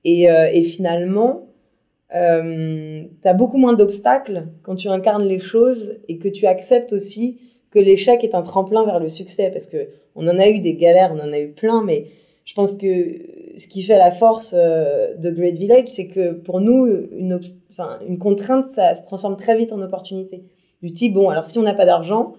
[0.04, 1.46] Et, euh, finalement,
[2.14, 6.92] euh, tu as beaucoup moins d'obstacles quand tu incarnes les choses et que tu acceptes
[6.92, 9.50] aussi que l'échec est un tremplin vers le succès.
[9.50, 12.06] Parce que on en a eu des galères, on en a eu plein, mais
[12.44, 12.86] je pense que
[13.56, 17.38] ce qui fait la force de Great Village, c'est que pour nous, une,
[18.18, 20.42] contrainte, ça se transforme très vite en opportunité.
[20.82, 22.34] Du type, bon, alors si on n'a pas d'argent,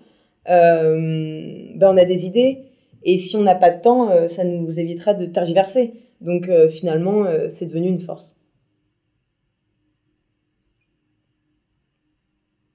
[0.50, 2.64] euh, ben on a des idées,
[3.04, 5.94] et si on n'a pas de temps, euh, ça nous évitera de tergiverser.
[6.22, 8.38] Donc euh, finalement, c'est devenu une force.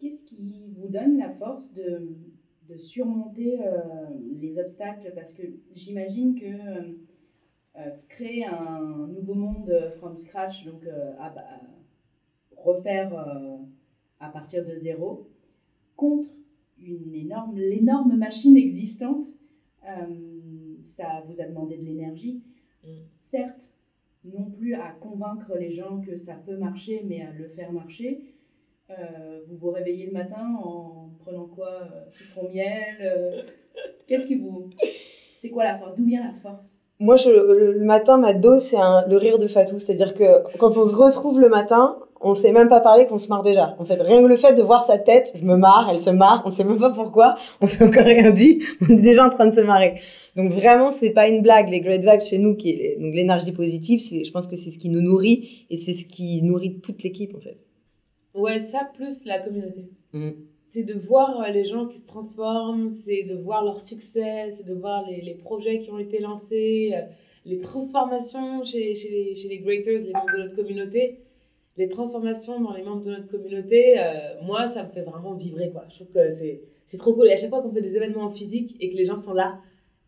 [0.01, 2.15] Qu'est-ce qui vous donne la force de,
[2.69, 3.59] de surmonter
[4.41, 6.97] les obstacles Parce que j'imagine que
[8.09, 10.83] créer un nouveau monde from scratch, donc
[11.19, 11.33] à,
[12.67, 13.57] refaire euh,
[14.21, 15.29] à partir de zéro
[15.95, 16.29] contre
[16.79, 19.27] une énorme, l'énorme machine existante.
[19.89, 22.43] Euh, ça vous a demandé de l'énergie.
[22.85, 22.89] Mm.
[23.23, 23.73] Certes,
[24.25, 28.21] non plus à convaincre les gens que ça peut marcher, mais à le faire marcher.
[28.91, 31.81] Euh, vous vous réveillez le matin en prenant quoi
[32.13, 33.47] Citron miel
[34.07, 34.71] Qu'est-ce qui vous.
[35.41, 36.77] C'est quoi la force D'où vient la force?
[36.99, 39.79] Moi, le matin, ma dose, c'est le rire de Fatou.
[39.79, 43.29] C'est-à-dire que quand on se retrouve le matin, on sait même pas parler qu'on se
[43.29, 43.77] marre déjà.
[43.79, 46.11] En fait, rien que le fait de voir sa tête, je me marre, elle se
[46.11, 49.31] marre, on sait même pas pourquoi, on s'est encore rien dit, on est déjà en
[49.31, 50.01] train de se marrer.
[50.37, 51.69] Donc vraiment, c'est pas une blague.
[51.69, 54.79] Les great vibes chez nous, qui est donc l'énergie positive, je pense que c'est ce
[54.79, 57.59] qui nous nourrit et c'est ce qui nourrit toute l'équipe en fait.
[58.37, 59.91] Ouais, ça plus la communauté.
[60.13, 60.31] Mmh.
[60.69, 64.67] C'est de voir euh, les gens qui se transforment, c'est de voir leur succès, c'est
[64.67, 67.03] de voir les, les, projets qui ont été lancés, euh,
[67.45, 71.21] les transformations chez, chez, les, chez les greaters, les membres de notre communauté
[71.77, 75.71] les transformations dans les membres de notre communauté, euh, moi, ça me fait vraiment vibrer,
[75.71, 75.85] quoi.
[75.91, 76.63] Je trouve que c'est,
[76.97, 77.29] trop cool.
[77.29, 79.35] Et à chaque fois qu'on fait des événements en physique et que les gens sont
[79.35, 79.59] là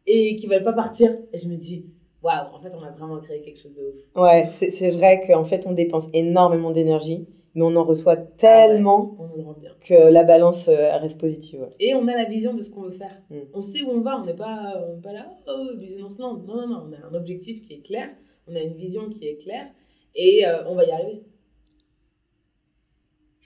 [0.06, 1.84] et qu'ils veulent pas partir, je me dis,
[2.22, 4.22] waouh, en fait, on a vraiment créé quelque chose de ouf.
[4.22, 9.68] Ouais, c'est vrai qu'en fait, on dépense énormément d'énergie, mais on en reçoit tellement ah
[9.80, 11.68] que la balance euh, reste positive.
[11.80, 13.22] Et on a la vision de ce qu'on veut faire.
[13.30, 13.36] Mm.
[13.54, 16.38] On sait où on va, on n'est pas, pas là, oh, business land.
[16.46, 18.08] Non, non, non, on a un objectif qui est clair,
[18.46, 19.66] on a une vision qui est claire
[20.14, 21.22] et euh, on va y arriver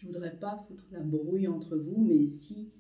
[0.02, 2.72] je voudrais pas foutre la brouille entre vous, mais si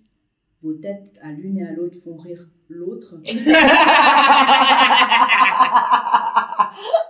[0.60, 3.20] vos têtes à l'une et à l'autre font rire l'autre.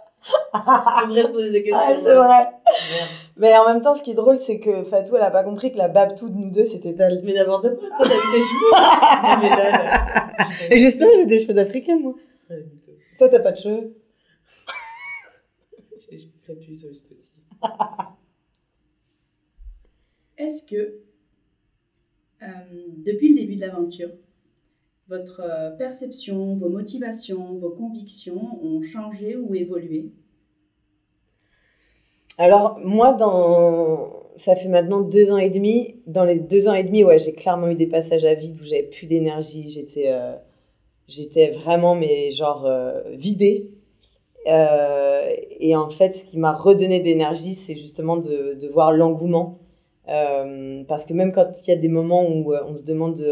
[1.04, 1.80] On devrait se poser des questions.
[1.80, 2.48] Ah, c'est vrai.
[3.36, 5.72] Mais en même temps, ce qui est drôle, c'est que Fatou, elle a pas compris
[5.72, 7.22] que la Babtou de nous deux, c'était elle.
[7.24, 8.70] Mais n'importe quoi, toi, t'as eu des cheveux.
[10.68, 12.14] mais Et justement, j'ai des cheveux d'africaine, moi.
[13.18, 13.96] toi, t'as pas de cheveux.
[16.00, 17.30] j'ai des cheveux crépus, sur juste petits.
[20.36, 21.00] Est-ce que,
[22.42, 22.46] euh,
[23.06, 24.10] depuis le début de l'aventure,
[25.08, 30.12] votre euh, perception, vos motivations, vos convictions ont changé ou évolué?
[32.38, 34.24] Alors, moi, dans...
[34.36, 35.96] ça fait maintenant deux ans et demi.
[36.06, 38.64] Dans les deux ans et demi, ouais, j'ai clairement eu des passages à vide où
[38.64, 39.70] j'avais plus d'énergie.
[39.70, 40.34] J'étais, euh,
[41.08, 42.68] j'étais vraiment, mais genre,
[43.12, 43.70] vidée.
[44.46, 49.58] et, en fait, ce qui m'a redonné d'énergie, c'est justement de, de voir l'engouement.
[50.08, 53.24] Euh, parce que même quand il y a des moments où on se demande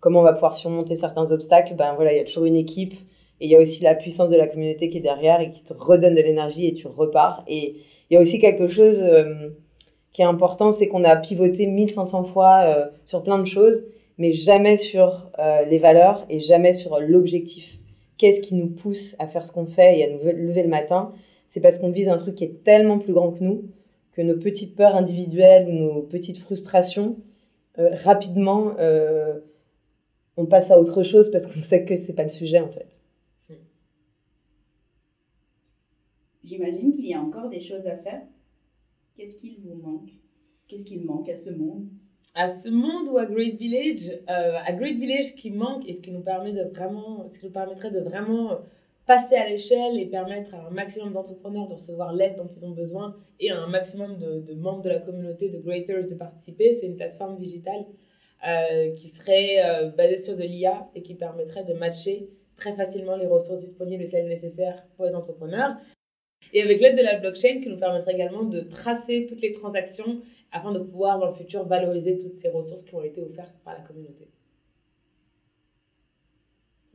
[0.00, 2.94] comment on va pouvoir surmonter certains obstacles, ben voilà, il y a toujours une équipe
[3.40, 5.62] et il y a aussi la puissance de la communauté qui est derrière et qui
[5.62, 7.44] te redonne de l'énergie et tu repars.
[7.48, 7.76] Et
[8.10, 9.02] il y a aussi quelque chose
[10.12, 13.84] qui est important, c'est qu'on a pivoté 1500 fois sur plein de choses,
[14.18, 15.30] mais jamais sur
[15.68, 17.78] les valeurs et jamais sur l'objectif
[18.18, 21.12] qu'est-ce qui nous pousse à faire ce qu'on fait et à nous lever le matin,
[21.48, 23.64] c'est parce qu'on vise un truc qui est tellement plus grand que nous,
[24.12, 27.16] que nos petites peurs individuelles ou nos petites frustrations,
[27.78, 29.38] euh, rapidement, euh,
[30.36, 32.98] on passe à autre chose parce qu'on sait que c'est pas le sujet en fait.
[36.46, 38.22] J'imagine qu'il y a encore des choses à faire.
[39.16, 40.10] Qu'est-ce qu'il vous manque?
[40.68, 41.86] Qu'est-ce qu'il manque à ce monde?
[42.34, 46.00] À ce monde ou à Great Village, euh, à Great Village qui manque et ce
[46.00, 48.58] qui de vraiment, ce qui nous permettrait de vraiment
[49.06, 52.70] passer à l'échelle et permettre à un maximum d'entrepreneurs de recevoir l'aide dont ils ont
[52.70, 56.86] besoin et à un maximum de, membres de la communauté de Greaters de participer, c'est
[56.86, 57.86] une plateforme digitale
[58.46, 63.16] euh, qui serait euh, basée sur de l'IA et qui permettrait de matcher très facilement
[63.16, 65.76] les ressources disponibles et celles nécessaires pour les entrepreneurs.
[66.52, 70.20] Et avec l'aide de la blockchain qui nous permettrait également de tracer toutes les transactions
[70.52, 73.74] afin de pouvoir dans le futur valoriser toutes ces ressources qui ont été offertes par
[73.74, 74.28] la communauté.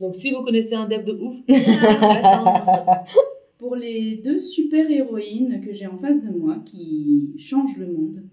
[0.00, 1.36] Donc si vous connaissez un dev de ouf,
[3.58, 8.24] pour les deux super-héroïnes que j'ai en face de moi qui changent le monde,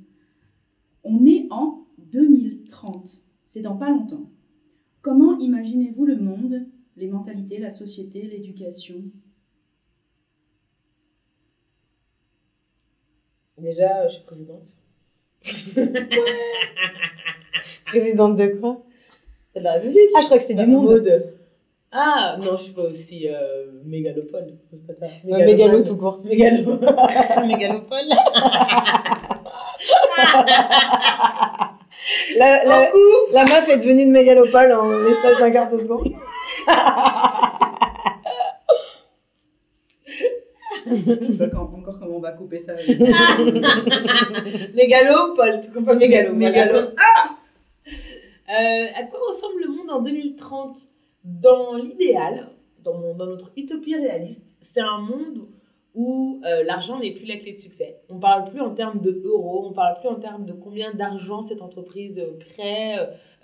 [1.03, 3.21] on est en 2030.
[3.45, 4.27] C'est dans pas longtemps.
[5.01, 6.65] Comment imaginez-vous le monde,
[6.97, 9.03] les mentalités, la société, l'éducation?
[13.62, 14.67] Déjà, je suis présidente.
[17.86, 18.78] Présidente de quoi?
[19.56, 20.10] De la République.
[20.15, 21.24] Ah, je crois que c'était du monde.
[21.91, 24.54] Ah, non, je suis pas aussi euh, mégalopole.
[24.72, 25.08] C'est pas ça.
[25.24, 26.22] mégalo tout court.
[26.24, 26.80] Mégalo.
[27.48, 28.10] mégalopole.
[32.38, 32.91] la, la,
[33.34, 36.13] la, meuf est devenue une mégalopole en l'espace d'un quart de seconde.
[40.89, 42.73] je sais pas encore comment on va couper ça.
[44.73, 46.34] mégalo, Paul, tu comprends mégalo.
[46.34, 46.89] Mégalo.
[46.97, 47.36] Ah
[48.49, 50.78] euh, à quoi ressemble le monde en 2030
[51.23, 52.49] Dans l'idéal,
[52.84, 55.47] dans, dans, notre utopie réaliste, c'est un monde
[55.93, 57.99] où euh, l'argent n'est plus la clé de succès.
[58.10, 60.54] On ne parle plus en termes de euros, on ne parle plus en termes de
[60.54, 62.95] combien d'argent cette entreprise crée,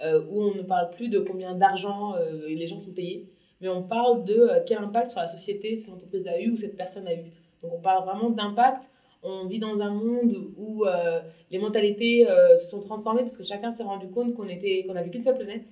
[0.03, 2.15] euh, où on ne parle plus de combien d'argent
[2.47, 3.29] les gens sont payés
[3.61, 6.57] mais on parle de euh, quel impact sur la société cette entreprise a eu ou
[6.57, 7.23] cette personne a eu.
[7.61, 8.89] Donc on parle vraiment d'impact.
[9.23, 13.43] On vit dans un monde où euh, les mentalités euh, se sont transformées parce que
[13.43, 15.65] chacun s'est rendu compte qu'on était qu'on n'avait qu'une seule planète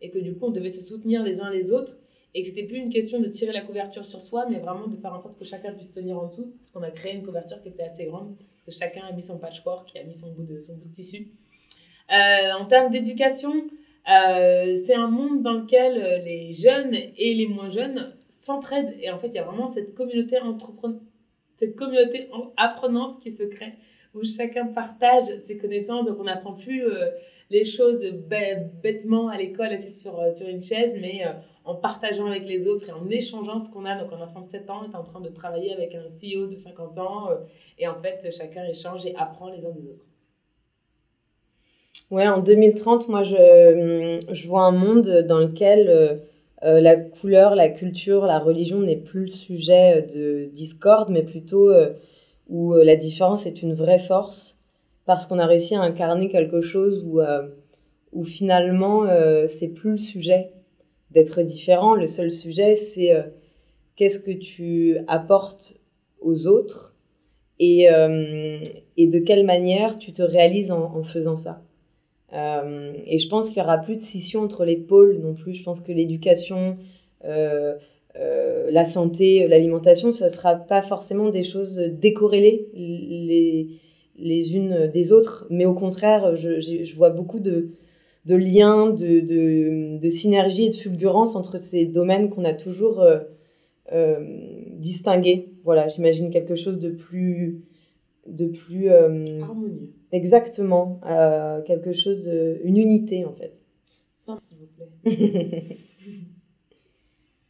[0.00, 1.96] et que du coup on devait se soutenir les uns les autres
[2.34, 4.96] et que c'était plus une question de tirer la couverture sur soi mais vraiment de
[4.96, 7.62] faire en sorte que chacun puisse tenir en dessous parce qu'on a créé une couverture
[7.62, 10.32] qui était assez grande parce que chacun a mis son patchwork qui a mis son
[10.32, 11.28] bout de son bout de tissu.
[12.10, 13.52] en termes d'éducation,
[14.08, 18.94] euh, c'est un monde dans lequel euh, les jeunes et les moins jeunes s'entraident.
[19.00, 20.38] Et en fait, il y a vraiment cette communauté,
[21.56, 23.74] cette communauté apprenante qui se crée,
[24.14, 26.06] où chacun partage ses connaissances.
[26.06, 27.10] Donc, on n'apprend plus euh,
[27.50, 28.02] les choses
[28.82, 31.24] bêtement à l'école, assis sur, sur une chaise, mais
[31.64, 34.02] en partageant avec les autres et en échangeant ce qu'on a.
[34.02, 36.56] Donc, un enfant de 7 ans est en train de travailler avec un CEO de
[36.56, 37.28] 50 ans.
[37.78, 40.04] et en fait, chacun échange et apprend les uns des autres.
[42.10, 46.16] Ouais, en 2030, moi, je, je vois un monde dans lequel euh,
[46.64, 51.70] euh, la couleur, la culture, la religion n'est plus le sujet de discorde, mais plutôt
[51.70, 51.92] euh,
[52.48, 54.56] où la différence est une vraie force,
[55.04, 57.20] parce qu'on a réussi à incarner quelque chose où,
[58.12, 59.06] où finalement,
[59.48, 60.50] c'est plus le sujet
[61.10, 61.94] d'être différent.
[61.94, 63.12] Le seul sujet, c'est
[63.96, 65.74] qu'est-ce que tu apportes
[66.22, 66.94] aux autres
[67.58, 67.88] et,
[68.96, 71.60] et de quelle manière tu te réalises en faisant ça.
[72.34, 75.54] Euh, et je pense qu'il n'y aura plus de scission entre les pôles non plus.
[75.54, 76.76] Je pense que l'éducation,
[77.24, 77.74] euh,
[78.16, 83.68] euh, la santé, l'alimentation, ça ne sera pas forcément des choses décorrélées les,
[84.18, 85.46] les unes des autres.
[85.50, 87.70] Mais au contraire, je, je vois beaucoup de,
[88.26, 93.04] de liens, de, de, de, synergie et de fulgurance entre ces domaines qu'on a toujours
[94.76, 95.48] distingués.
[95.64, 97.62] Voilà, j'imagine quelque chose de plus
[98.26, 103.58] de plus harmonieux Exactement, euh, quelque chose, de, une unité en fait.
[104.16, 105.78] Simple, s'il vous plaît.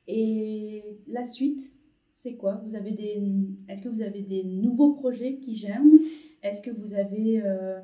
[0.08, 1.72] Et la suite,
[2.16, 2.62] c'est quoi?
[2.64, 3.22] Vous avez des,
[3.68, 5.98] est-ce que vous avez des nouveaux projets qui germent?
[6.42, 7.78] Est-ce que vous avez euh,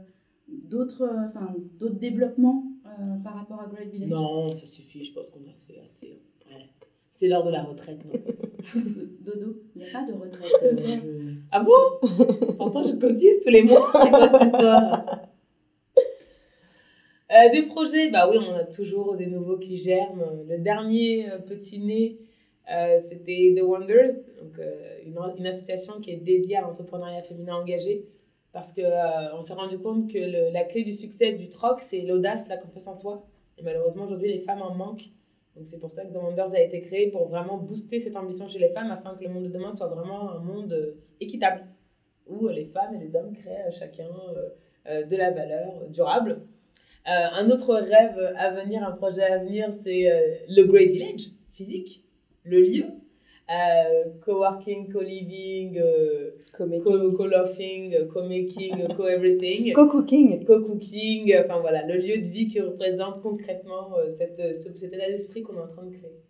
[0.48, 4.10] d'autres, enfin, d'autres développements euh, par rapport à Great Village?
[4.10, 5.04] Non, ça suffit.
[5.04, 6.20] Je pense qu'on a fait assez.
[7.12, 8.14] C'est l'heure de la retraite, non?
[9.20, 10.52] Dodo, il n'y a pas de retraite.
[10.62, 12.08] euh, je- Ah bon?
[12.56, 13.90] Pourtant, je cotise tous les mois.
[14.02, 15.04] C'est quoi cette histoire?
[17.32, 20.44] Euh, Des projets, bah oui, on a toujours des nouveaux qui germent.
[20.48, 22.18] Le dernier euh, petit né,
[22.70, 24.60] euh, c'était The Wonders, donc,
[25.04, 28.04] une, une association qui est dédiée à l'entrepreneuriat féminin engagé.
[28.52, 28.82] Parce qu'on
[29.36, 32.56] on s'est rendu compte que le- la clé du succès du troc, c'est l'audace, la
[32.56, 33.26] confiance en soi.
[33.58, 35.10] Et malheureusement, aujourd'hui, les femmes en manquent.
[35.56, 38.48] Donc c'est pour ça que The Wonders a été créé, pour vraiment booster cette ambition
[38.48, 41.64] chez les femmes, afin que le monde de demain soit vraiment un monde euh, équitable
[42.26, 44.48] où les femmes et les hommes créent chacun euh,
[44.86, 46.40] euh, de la valeur durable.
[47.06, 51.30] Euh, un autre rêve à venir, un projet à venir, c'est euh, le Great Village,
[51.52, 52.02] physique,
[52.44, 52.86] le lieu.
[53.50, 60.44] Euh, co-working, co-living, euh, co- co-laughing, euh, co-making, euh, co-everything, Co-cooking.
[60.46, 65.06] co-cooking, enfin voilà, le lieu de vie qui représente concrètement euh, cette, ce- cet état
[65.10, 66.20] d'esprit qu'on est en train de créer.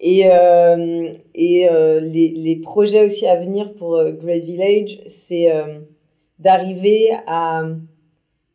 [0.00, 5.52] Et, euh, et euh, les, les projets aussi à venir pour euh, Great Village, c'est
[5.52, 5.80] euh,
[6.38, 7.64] d'arriver à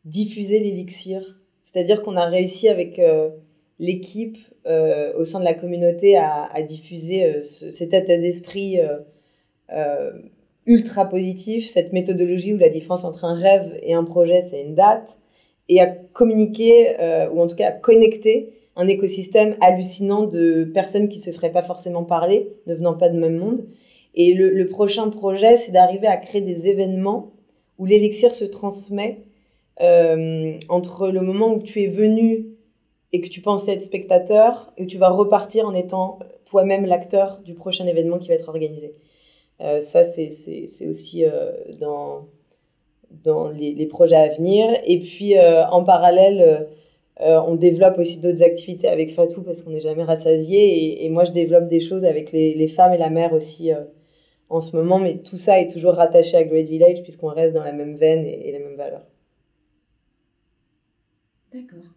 [0.04, 1.38] diffuser l'élixir.
[1.62, 3.30] C'est-à-dire qu'on a réussi avec euh,
[3.78, 8.80] l'équipe euh, au sein de la communauté à, diffuser euh, ce- cet état d'esprit
[9.70, 10.10] euh,
[10.66, 14.74] ultra positif, cette méthodologie où la différence entre un rêve et un projet, c'est une
[14.74, 15.18] date,
[15.68, 16.96] et à communiquer,
[17.32, 21.52] ou en tout cas à connecter un écosystème hallucinant de personnes qui ne se seraient
[21.52, 23.64] pas forcément parlé, ne venant pas de même monde.
[24.14, 27.32] Et le, prochain projet, c'est d'arriver à créer des événements
[27.78, 29.18] où l'élixir se transmet
[29.80, 32.46] entre le moment où tu es venu
[33.16, 37.38] et que tu pensais être spectateur et où tu vas repartir en étant toi-même l'acteur
[37.42, 38.92] du prochain événement qui va être organisé.
[39.62, 41.50] Euh, ça, c'est- aussi euh,
[41.80, 44.68] dans, les, projets à venir.
[44.84, 46.68] Et puis, euh, en parallèle,
[47.18, 51.02] on développe aussi d'autres activités avec Fatou parce qu'on n'est jamais rassasié.
[51.02, 53.70] Et, moi, je développe des choses avec les, femmes et la mère aussi
[54.50, 54.98] en ce moment.
[54.98, 58.26] Mais tout ça est toujours rattaché à Great Village puisqu'on reste dans la même veine
[58.26, 59.06] et les mêmes valeurs.
[61.50, 61.95] D'accord.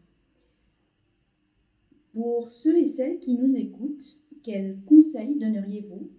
[2.20, 6.10] Pour ceux et celles qui nous écoutent, quels conseils donneriez-vous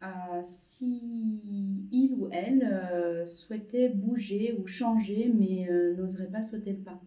[0.00, 1.40] à si
[1.90, 7.00] il ou elle euh, souhaitait bouger ou changer mais euh, n'oserait pas sauter le pas?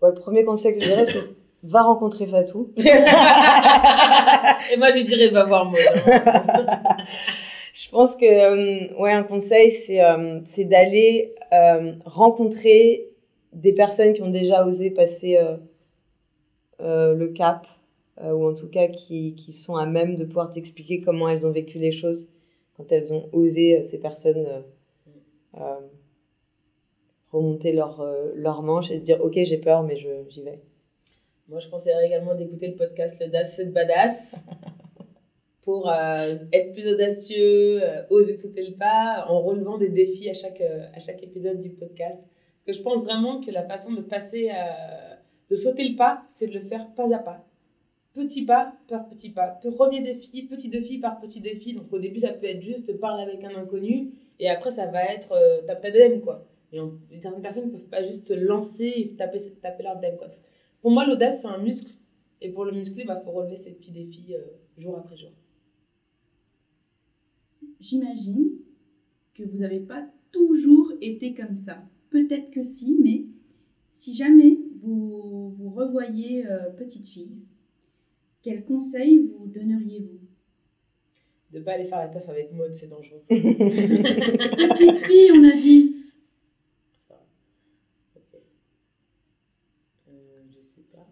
[0.00, 1.24] Bon, le premier conseil que je dirais, c'est
[1.64, 2.70] va rencontrer Fatou.
[2.78, 2.82] Et
[4.76, 5.80] moi, je lui dirais, va voir moi.
[7.72, 13.08] Je pense que euh, ouais, un conseil, c'est euh, c'est d'aller euh, rencontrer
[13.52, 15.36] des personnes qui ont déjà osé passer
[16.80, 17.66] le cap,
[18.20, 21.46] euh, ou en tout cas qui, qui sont à même de pouvoir t'expliquer comment elles
[21.46, 22.28] ont vécu les choses
[22.76, 24.60] quand elles ont osé, euh, ces personnes, euh,
[25.60, 25.80] euh,
[27.32, 30.60] remonter leur, euh, leur manche et se dire Ok, j'ai peur, mais j'y vais.
[31.48, 34.36] Moi, je conseillerais également d'écouter le podcast Le Das c'est Badass
[35.62, 40.34] pour euh, être plus audacieux, euh, oser sauter le pas en relevant des défis à
[40.34, 42.28] chaque, euh, à chaque épisode du podcast.
[42.54, 45.13] Parce que je pense vraiment que la façon de passer, à-
[45.50, 47.46] de sauter le pas, c'est de le faire pas à pas.
[48.14, 49.58] Petit pas par petit pas.
[49.76, 51.74] Premier défi, petit défi par petit défi.
[51.74, 55.04] Donc au début, ça peut être juste parler avec un inconnu et après, ça va
[55.04, 56.46] être euh, tape ta DM, quoi.
[56.72, 60.26] Et certaines personnes ne peuvent pas juste se lancer et taper, taper leur DM, quoi.
[60.80, 61.92] Pour moi, l'audace, c'est un muscle.
[62.40, 64.40] Et pour le muscler, il faut relever ces petits défis euh,
[64.76, 65.30] jour après jour.
[67.80, 68.50] J'imagine
[69.34, 71.78] que vous n'avez pas toujours été comme ça.
[72.10, 73.24] Peut-être que si, mais
[73.92, 77.38] si jamais vous vous revoyez euh, petite fille,
[78.42, 80.18] quels conseils vous donneriez-vous?
[81.52, 83.22] De pas aller faire la teuf avec Maud, c'est dangereux.
[83.28, 85.94] Petite fille, on a dit.
[90.08, 90.12] Euh,
[90.50, 91.06] je sais pas.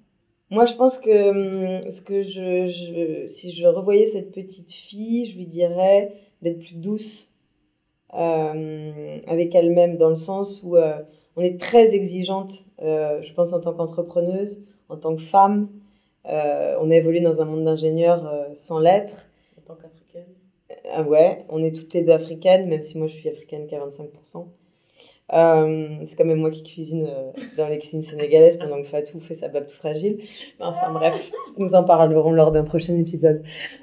[0.50, 1.30] Moi, je pense que
[1.80, 6.58] hum, ce que je, je- si je revoyais cette petite fille, je lui dirais d'être
[6.61, 7.30] plus douce
[8.14, 11.00] euh, avec elle-même, dans le sens où euh,
[11.37, 15.69] on est très exigeante, euh, je pense, en tant qu'entrepreneuse, en tant que femme.
[16.27, 19.27] Euh, on a évolué dans un monde d'ingénieurs euh, sans lettres.
[19.59, 20.33] En tant qu'africaine.
[20.92, 23.79] Ah ouais, on est toutes les deux africaines, même si moi je suis africaine qu'à
[23.79, 24.46] 25%.
[25.33, 27.09] Euh, c'est quand même moi qui cuisine
[27.56, 30.19] dans les cuisines sénégalaises pendant que Fatou fait sa bab tout fragile.
[30.61, 33.42] Enfin bref, nous en parlerons lors d'un prochain épisode.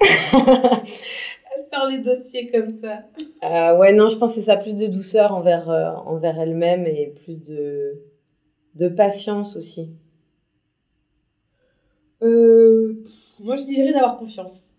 [1.72, 3.04] Sort les dossiers comme ça.
[3.44, 6.86] Euh, ouais, non, je pense que c'est ça, plus de douceur envers, euh, envers elle-même
[6.86, 8.00] et plus de,
[8.74, 9.90] de patience aussi.
[12.22, 12.94] Euh,
[13.38, 14.74] moi, je dirais d'avoir confiance.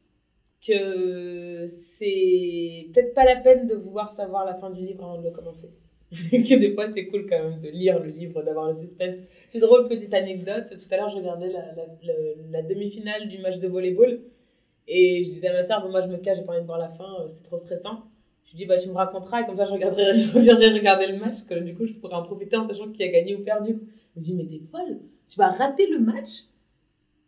[0.66, 5.24] Que c'est peut-être pas la peine de vouloir savoir la fin du livre avant de
[5.24, 5.72] le commencer.
[6.12, 9.18] que des fois, c'est cool quand même de lire le livre, d'avoir le suspense.
[9.50, 10.66] C'est drôle, petite anecdote.
[10.70, 14.20] Tout à l'heure, je regardais la, la- la- la demi-finale du match de volleyball.
[14.94, 16.66] Et je disais à ma soeur, bon, moi je me cache, j'ai pas envie de
[16.66, 18.04] voir la fin, euh, c'est trop stressant.
[18.44, 21.18] Je dis, bah tu me raconteras et comme ça je, regarderai, je reviendrai regarder le
[21.18, 23.80] match, que du coup je pourrais en profiter en sachant qui a gagné ou perdu.
[24.14, 26.44] Je me dis, mais t'es folle, tu vas rater le match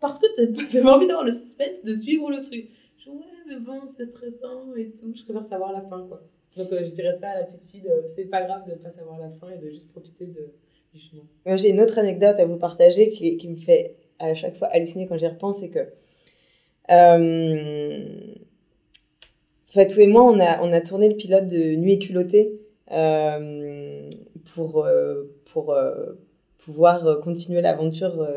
[0.01, 2.67] parce que t'as pas envie d'avoir le suspense de suivre le truc.
[2.97, 6.21] Je dis, ouais, mais bon, c'est stressant et tout, je préfère savoir la fin quoi.
[6.57, 9.19] Donc euh, je dirais ça à la petite fille, c'est pas grave de pas savoir
[9.19, 11.23] la fin et de juste profiter du chemin.
[11.55, 15.07] J'ai une autre anecdote à vous partager qui, qui me fait à chaque fois halluciner
[15.07, 15.87] quand j'y repense, c'est que
[16.87, 16.95] Fatou
[19.99, 22.53] et moi, on a, on a tourné le pilote de Nuit culottée
[22.91, 24.09] euh,
[24.53, 26.13] pour, euh, pour euh,
[26.57, 28.27] pouvoir continuer l'aventure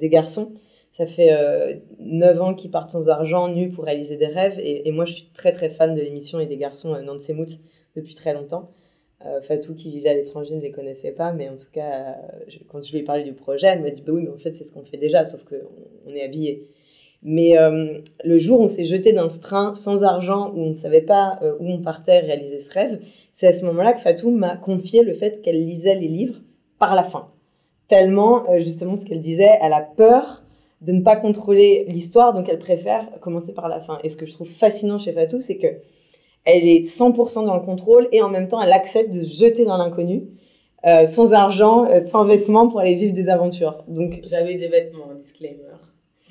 [0.00, 0.52] des garçons.
[0.96, 4.60] Ça fait euh, 9 ans qu'ils partent sans argent, nus pour réaliser des rêves.
[4.60, 7.48] Et, moi, je suis très très fan de l'émission et des garçons euh, Nantes Mout
[7.96, 8.70] depuis très longtemps.
[9.26, 11.32] Euh, Fatou, qui vivait à l'étranger, ne les connaissait pas.
[11.32, 12.16] Mais en tout cas,
[12.68, 14.52] quand je lui ai parlé du projet, elle m'a dit Bah oui, mais en fait,
[14.52, 15.56] c'est ce qu'on fait déjà, sauf qu'on
[16.06, 16.70] on est habillés.
[17.24, 20.74] Mais euh, le jour où on s'est jeté d'un train sans argent, où on ne
[20.74, 23.00] savait pas euh, où on partait réaliser ce rêve,
[23.32, 26.40] c'est à ce moment-là que Fatou m'a confié le fait qu'elle lisait les livres
[26.78, 27.28] par la fin.
[27.88, 30.42] Tellement, euh, justement, ce qu'elle disait, elle a peur
[30.82, 33.98] de ne pas contrôler l'histoire, donc elle préfère commencer par la fin.
[34.04, 35.68] Et ce que je trouve fascinant chez Fatou, c'est que
[36.44, 39.64] elle est 100% dans le contrôle et en même temps, elle accepte de se jeter
[39.64, 40.24] dans l'inconnu,
[41.08, 43.82] sans argent, sans vêtements pour aller vivre des aventures.
[43.88, 45.72] Donc, j'avais des vêtements, disclaimer.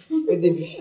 [0.30, 0.78] Au début.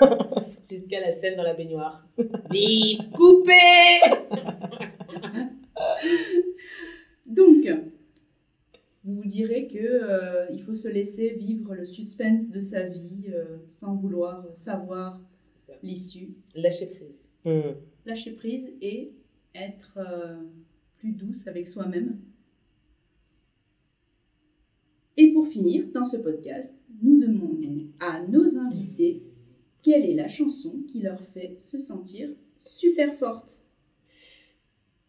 [0.70, 2.04] Jusqu'à la scène dans la baignoire.
[2.50, 3.52] Vite, coupé
[7.26, 7.66] Donc,
[9.04, 13.30] vous vous direz que euh, il faut se laisser vivre le suspense de sa vie
[13.32, 15.20] euh, sans vouloir savoir
[15.82, 16.30] l'issue.
[16.54, 17.22] Lâcher prise.
[17.44, 17.74] Mmh.
[18.06, 19.12] Lâcher prise et
[19.54, 20.36] être euh,
[20.98, 22.18] plus douce avec soi-même.
[25.16, 29.22] Et pour finir, dans ce podcast, nous demandons à nos invités
[29.82, 33.60] quelle est la chanson qui leur fait se sentir super forte.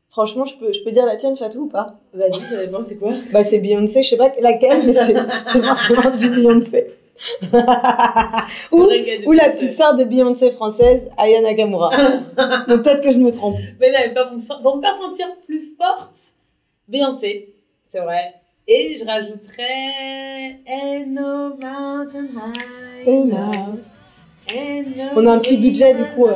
[0.10, 2.00] Franchement, je peux, je peux dire la tienne, Chatou, ou pas?
[2.14, 3.14] Vas-y, ça dépend, c'est quoi?
[3.34, 6.88] Bah, c'est Beyoncé, je sais pas laquelle, mais c'est forcément du Beyoncé.
[8.72, 8.88] ou,
[9.26, 11.90] ou la petite sœur de Beyoncé française, Aya Nakamura.
[12.68, 13.56] Donc peut-être que je me trompe.
[13.80, 14.26] Mais non, pas
[14.62, 16.34] pour, me faire sentir plus forte,
[16.88, 17.56] Beyoncé,
[17.88, 18.36] c'est vrai.
[18.68, 20.58] Et je rajouterais
[21.06, 23.78] no mountain high enough.
[25.16, 26.26] On a un petit budget du coup.
[26.28, 26.36] Euh.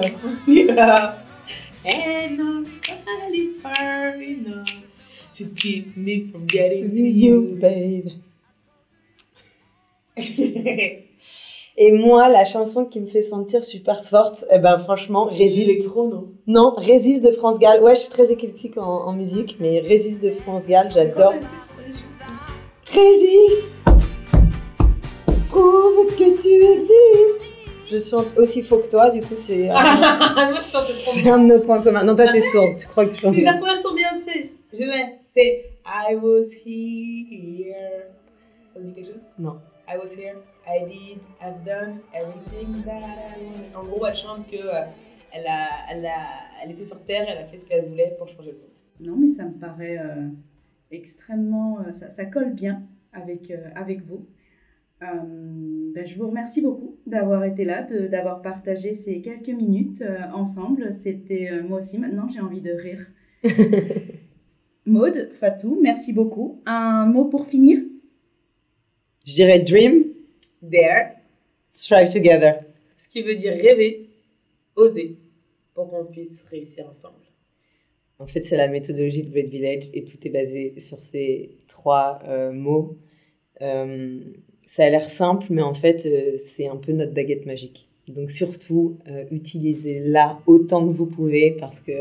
[1.85, 4.83] Ain't nobody far enough
[5.33, 8.09] to keep me from getting to you, babe.
[11.81, 15.69] Et moi, la chanson qui me fait sentir super forte, eh ben franchement, Résiste.
[15.69, 16.27] Électro, non?
[16.45, 17.81] Non, Résiste de France Gall.
[17.81, 21.33] Ouais, je suis très éclectique en, en musique, mais Résiste de France Gall, j'adore.
[22.91, 23.67] Résiste
[25.49, 27.45] Prouve que tu existes
[27.87, 29.69] Je chante aussi faux que toi, du coup, c'est.
[29.69, 29.75] Euh,
[31.13, 32.03] c'est un de nos points communs.
[32.03, 34.31] Non, toi, t'es sourde, tu crois que tu chantes Si, fois, je chante bien, tu
[34.33, 34.49] sais.
[34.73, 35.05] Je l'ai.
[35.35, 38.05] C'est I was here.
[38.73, 39.21] Ça vous dit quelque chose?
[39.37, 39.59] Non.
[39.87, 40.37] I was here,
[40.67, 43.75] I did, I've done everything that I wanted.
[43.75, 44.83] En gros, elle chante que euh,
[45.31, 48.27] elle, a, elle, a, elle était sur Terre, elle a fait ce qu'elle voulait pour
[48.27, 48.69] changer le monde.
[48.99, 50.27] Non, mais ça me paraît euh,
[50.91, 51.79] extrêmement.
[51.79, 52.83] Euh, ça, ça, colle bien
[53.13, 54.27] avec, euh, avec vous.
[55.01, 55.05] Euh,
[55.93, 60.93] ben, je vous remercie beaucoup d'avoir été là, d'avoir partagé ces quelques minutes ensemble.
[60.93, 63.07] C'était moi aussi, maintenant j'ai envie de rire.
[64.85, 66.61] Maude, Fatou, merci beaucoup.
[66.65, 67.79] Un mot pour finir?
[69.25, 70.03] Je dirais dream,
[70.61, 71.11] dare,
[71.69, 72.55] strive together.
[72.97, 74.09] Ce qui veut dire rêver,
[74.75, 75.17] oser,
[75.73, 77.28] pour qu'on puisse réussir ensemble.
[78.19, 82.19] En fait, c'est la méthodologie de Great Village et tout est basé sur ces trois
[82.27, 82.97] euh, mots.
[83.61, 84.19] Euh,
[84.67, 87.87] ça a l'air simple, mais en fait, euh, c'est un peu notre baguette magique.
[88.09, 88.97] Donc surtout,
[89.29, 91.91] utilisez-la autant que vous pouvez parce que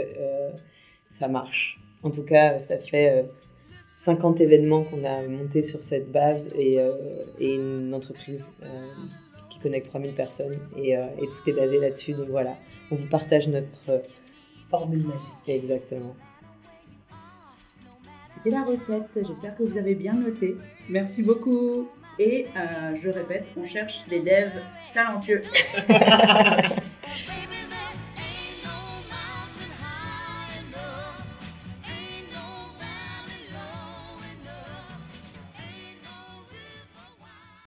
[1.18, 1.78] ça marche.
[2.02, 3.26] En tout cas, ça fait
[4.06, 6.78] 50 événements qu'on a montés sur cette base et,
[7.38, 8.50] une entreprise
[9.50, 12.14] qui connecte 3000 personnes et, tout est basé là-dessus.
[12.14, 12.56] Donc voilà,
[12.90, 14.00] on vous partage notre
[14.70, 15.32] formule magique.
[15.46, 16.14] Exactement.
[18.34, 20.56] C'était la recette, j'espère que vous avez bien noté.
[20.88, 21.88] Merci beaucoup.
[22.18, 22.46] Et
[23.00, 24.60] je répète, on cherche des devs
[24.94, 25.42] talentueux.